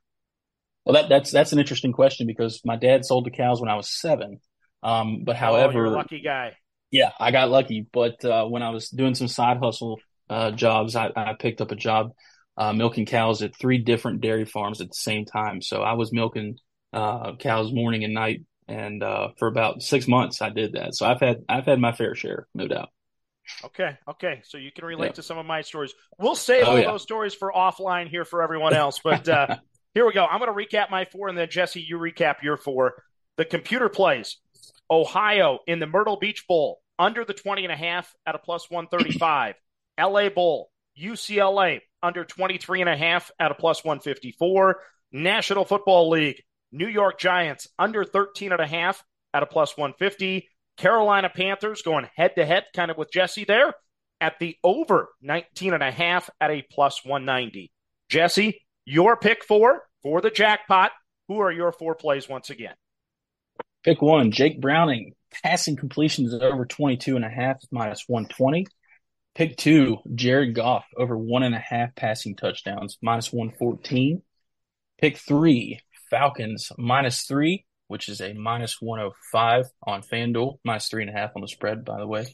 Well, 0.84 0.94
that, 0.94 1.08
that's 1.08 1.32
that's 1.32 1.52
an 1.52 1.58
interesting 1.58 1.92
question 1.92 2.26
because 2.28 2.60
my 2.64 2.76
dad 2.76 3.04
sold 3.04 3.26
the 3.26 3.30
cows 3.30 3.60
when 3.60 3.70
I 3.70 3.74
was 3.74 3.90
seven. 3.90 4.40
Um, 4.82 5.24
but 5.24 5.34
however, 5.34 5.86
oh, 5.86 5.90
lucky 5.90 6.20
guy. 6.20 6.52
Yeah, 6.92 7.10
I 7.18 7.32
got 7.32 7.50
lucky. 7.50 7.86
But 7.92 8.24
uh, 8.24 8.46
when 8.46 8.62
I 8.62 8.70
was 8.70 8.88
doing 8.88 9.16
some 9.16 9.26
side 9.26 9.58
hustle 9.58 9.98
uh, 10.30 10.52
jobs, 10.52 10.94
I, 10.94 11.10
I, 11.16 11.34
picked 11.38 11.60
up 11.60 11.72
a 11.72 11.76
job 11.76 12.12
uh, 12.56 12.72
milking 12.72 13.06
cows 13.06 13.42
at 13.42 13.56
three 13.56 13.78
different 13.78 14.20
dairy 14.20 14.44
farms 14.44 14.80
at 14.80 14.88
the 14.88 14.94
same 14.94 15.24
time. 15.24 15.60
So 15.60 15.82
I 15.82 15.94
was 15.94 16.12
milking 16.12 16.58
uh, 16.92 17.36
cows 17.36 17.72
morning 17.72 18.04
and 18.04 18.14
night, 18.14 18.42
and 18.68 19.02
uh, 19.02 19.28
for 19.38 19.48
about 19.48 19.82
six 19.82 20.08
months 20.08 20.40
I 20.42 20.50
did 20.50 20.72
that. 20.72 20.94
So 20.94 21.06
I've 21.06 21.20
had 21.20 21.38
I've 21.48 21.66
had 21.66 21.80
my 21.80 21.92
fair 21.92 22.14
share, 22.14 22.46
no 22.54 22.66
doubt. 22.66 22.88
Okay, 23.64 23.96
okay. 24.08 24.40
So 24.44 24.58
you 24.58 24.72
can 24.72 24.84
relate 24.84 25.14
to 25.16 25.22
some 25.22 25.38
of 25.38 25.46
my 25.46 25.60
stories. 25.60 25.94
We'll 26.18 26.34
save 26.34 26.66
oh, 26.66 26.72
all 26.72 26.78
yeah. 26.78 26.90
those 26.90 27.02
stories 27.02 27.34
for 27.34 27.52
offline 27.52 28.08
here 28.08 28.24
for 28.24 28.42
everyone 28.42 28.74
else. 28.74 29.00
But 29.02 29.28
uh, 29.28 29.58
here 29.94 30.06
we 30.06 30.12
go. 30.12 30.24
I'm 30.24 30.40
going 30.40 30.52
to 30.52 30.76
recap 30.76 30.90
my 30.90 31.04
four, 31.04 31.28
and 31.28 31.38
then 31.38 31.48
Jesse, 31.48 31.80
you 31.80 31.98
recap 31.98 32.42
your 32.42 32.56
four. 32.56 32.94
The 33.36 33.44
computer 33.44 33.88
plays 33.88 34.38
Ohio 34.90 35.60
in 35.66 35.78
the 35.78 35.86
Myrtle 35.86 36.16
Beach 36.16 36.46
Bowl 36.48 36.80
under 36.98 37.24
the 37.24 37.34
20 37.34 37.64
and 37.64 37.72
a 37.72 37.76
half 37.76 38.12
at 38.26 38.34
a 38.34 38.38
plus 38.38 38.70
135. 38.70 39.54
LA 39.98 40.28
Bowl, 40.28 40.70
UCLA 41.00 41.80
under 42.02 42.24
23 42.24 42.80
and 42.82 42.90
a 42.90 42.96
half 42.96 43.30
at 43.38 43.50
a 43.50 43.54
plus 43.54 43.84
154. 43.84 44.80
National 45.12 45.64
Football 45.64 46.10
League, 46.10 46.42
New 46.72 46.88
York 46.88 47.18
Giants 47.18 47.68
under 47.78 48.04
13 48.04 48.52
and 48.52 48.60
a 48.60 48.66
half 48.66 49.02
at 49.32 49.42
a 49.42 49.46
plus 49.46 49.76
150. 49.76 50.48
Carolina 50.76 51.30
Panthers 51.34 51.82
going 51.82 52.06
head 52.14 52.32
to 52.36 52.44
head 52.44 52.64
kind 52.74 52.90
of 52.90 52.98
with 52.98 53.10
Jesse 53.10 53.44
there 53.44 53.74
at 54.20 54.38
the 54.38 54.56
over 54.62 55.08
19 55.22 55.74
and 55.74 55.82
a 55.82 55.90
half 55.90 56.28
at 56.40 56.50
a 56.50 56.62
plus 56.70 57.04
190. 57.04 57.70
Jesse, 58.08 58.60
your 58.84 59.16
pick 59.16 59.44
four 59.44 59.82
for 60.02 60.20
the 60.20 60.30
jackpot. 60.30 60.92
Who 61.28 61.40
are 61.40 61.52
your 61.52 61.72
four 61.72 61.94
plays 61.94 62.28
once 62.28 62.50
again? 62.50 62.74
Pick 63.82 64.00
one, 64.02 64.30
Jake 64.30 64.60
Browning. 64.60 65.12
Passing 65.42 65.76
completions 65.76 66.32
over 66.34 66.64
22 66.64 67.16
and 67.16 67.24
a 67.24 67.28
half 67.28 67.60
minus 67.70 68.04
120. 68.06 68.66
Pick 69.36 69.56
two, 69.56 69.98
Jared 70.14 70.54
Goff 70.54 70.84
over 70.96 71.16
one 71.16 71.42
and 71.42 71.54
a 71.54 71.60
half 71.60 71.94
passing 71.94 72.34
touchdowns 72.34 72.98
minus 73.00 73.32
114. 73.32 74.22
Pick 74.98 75.18
three, 75.18 75.80
Falcons 76.10 76.72
minus 76.78 77.22
three, 77.22 77.64
which 77.86 78.08
is 78.08 78.20
a 78.20 78.32
minus 78.32 78.80
105 78.80 79.66
on 79.86 80.02
FanDuel, 80.02 80.58
minus 80.64 80.88
three 80.88 81.02
and 81.02 81.10
a 81.10 81.18
half 81.18 81.32
on 81.36 81.42
the 81.42 81.48
spread, 81.48 81.84
by 81.84 81.98
the 81.98 82.06
way. 82.06 82.26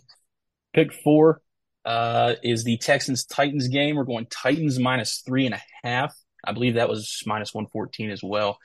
Pick 0.72 0.94
four 0.94 1.42
uh, 1.84 2.36
is 2.42 2.64
the 2.64 2.78
Texans 2.78 3.26
Titans 3.26 3.68
game. 3.68 3.96
We're 3.96 4.04
going 4.04 4.26
Titans 4.30 4.78
minus 4.78 5.22
three 5.26 5.44
and 5.44 5.54
a 5.54 5.62
half 5.82 6.14
I 6.44 6.52
believe 6.52 6.74
that 6.74 6.88
was 6.88 7.22
minus 7.26 7.54
114 7.54 8.10
as 8.10 8.22
well. 8.22 8.58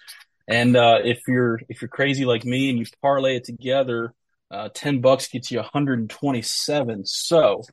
And 0.48 0.76
uh, 0.76 1.00
if 1.04 1.20
you're 1.28 1.60
if 1.70 1.82
you're 1.82 1.90
crazy 1.90 2.26
like 2.26 2.46
me 2.46 2.70
and 2.70 2.80
you 2.80 2.86
parlay 3.02 3.36
it 3.36 3.44
together, 3.44 4.14
uh, 4.50 4.70
10 4.74 5.02
bucks 5.02 5.28
gets 5.28 5.52
you 5.52 5.58
127. 5.60 7.06
So 7.06 7.64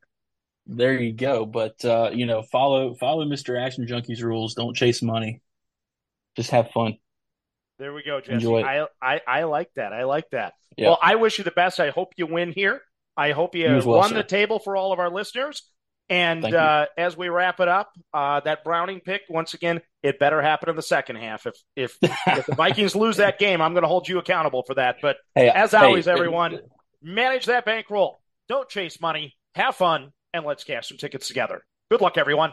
there 0.67 0.95
you 0.95 1.13
go. 1.13 1.47
But 1.47 1.85
uh, 1.85 2.11
you 2.13 2.27
know, 2.27 2.43
follow 2.43 2.95
follow 2.95 3.25
Mr. 3.25 3.61
Action 3.61 3.87
Junkies 3.87 4.23
rules. 4.23 4.55
Don't 4.55 4.75
chase 4.77 5.03
money. 5.03 5.41
Just 6.37 6.51
have 6.51 6.71
fun. 6.71 6.99
There 7.79 7.93
we 7.93 8.03
go, 8.03 8.21
Jesse. 8.21 8.47
I, 8.47 8.87
I 9.03 9.21
I 9.27 9.45
like 9.45 9.71
that. 9.77 9.93
I 9.93 10.05
like 10.05 10.31
that. 10.31 10.55
Yeah. 10.77 10.89
Well, 10.89 10.99
I 11.03 11.17
wish 11.17 11.39
you 11.39 11.45
the 11.45 11.51
best. 11.51 11.81
I 11.81 11.91
hope 11.91 12.13
you 12.17 12.27
win 12.27 12.53
here. 12.53 12.81
I 13.17 13.33
hope 13.33 13.55
you, 13.55 13.69
you 13.69 13.83
well, 13.85 13.99
won 13.99 14.11
sir. 14.11 14.17
the 14.17 14.25
table 14.25 14.59
for 14.59 14.77
all 14.77 14.93
of 14.93 14.99
our 14.99 15.11
listeners. 15.11 15.63
And 16.11 16.45
uh, 16.45 16.87
as 16.99 17.17
we 17.17 17.29
wrap 17.29 17.61
it 17.61 17.69
up, 17.69 17.91
uh, 18.13 18.41
that 18.41 18.63
Browning 18.63 19.01
pick 19.01 19.23
once 19.29 19.55
again, 19.55 19.81
it 20.03 20.19
better 20.19 20.43
happen 20.43 20.69
in 20.69 20.77
the 20.77 20.83
second 20.83 21.17
half. 21.17 21.47
If 21.47 21.55
if, 21.77 21.97
if 22.03 22.47
the 22.47 22.55
Vikings 22.55 22.95
lose 22.95 23.17
that 23.17 23.39
game, 23.39 23.63
I'm 23.63 23.73
going 23.73 23.83
to 23.83 23.89
hold 23.89 24.09
you 24.09 24.19
accountable 24.19 24.65
for 24.67 24.75
that. 24.75 24.97
But 25.01 25.17
hey, 25.35 25.49
as 25.49 25.73
always, 25.73 26.07
everyone, 26.07 26.53
hey. 26.53 26.61
manage 27.03 27.47
that 27.47 27.65
bankroll. 27.65 28.21
Don't 28.49 28.69
chase 28.69 29.01
money. 29.01 29.35
Have 29.55 29.77
fun, 29.77 30.13
and 30.35 30.45
let's 30.45 30.65
cash 30.65 30.89
some 30.89 30.99
tickets 30.99 31.29
together. 31.29 31.65
Good 31.91 32.03
luck, 32.03 32.19
everyone. 32.19 32.53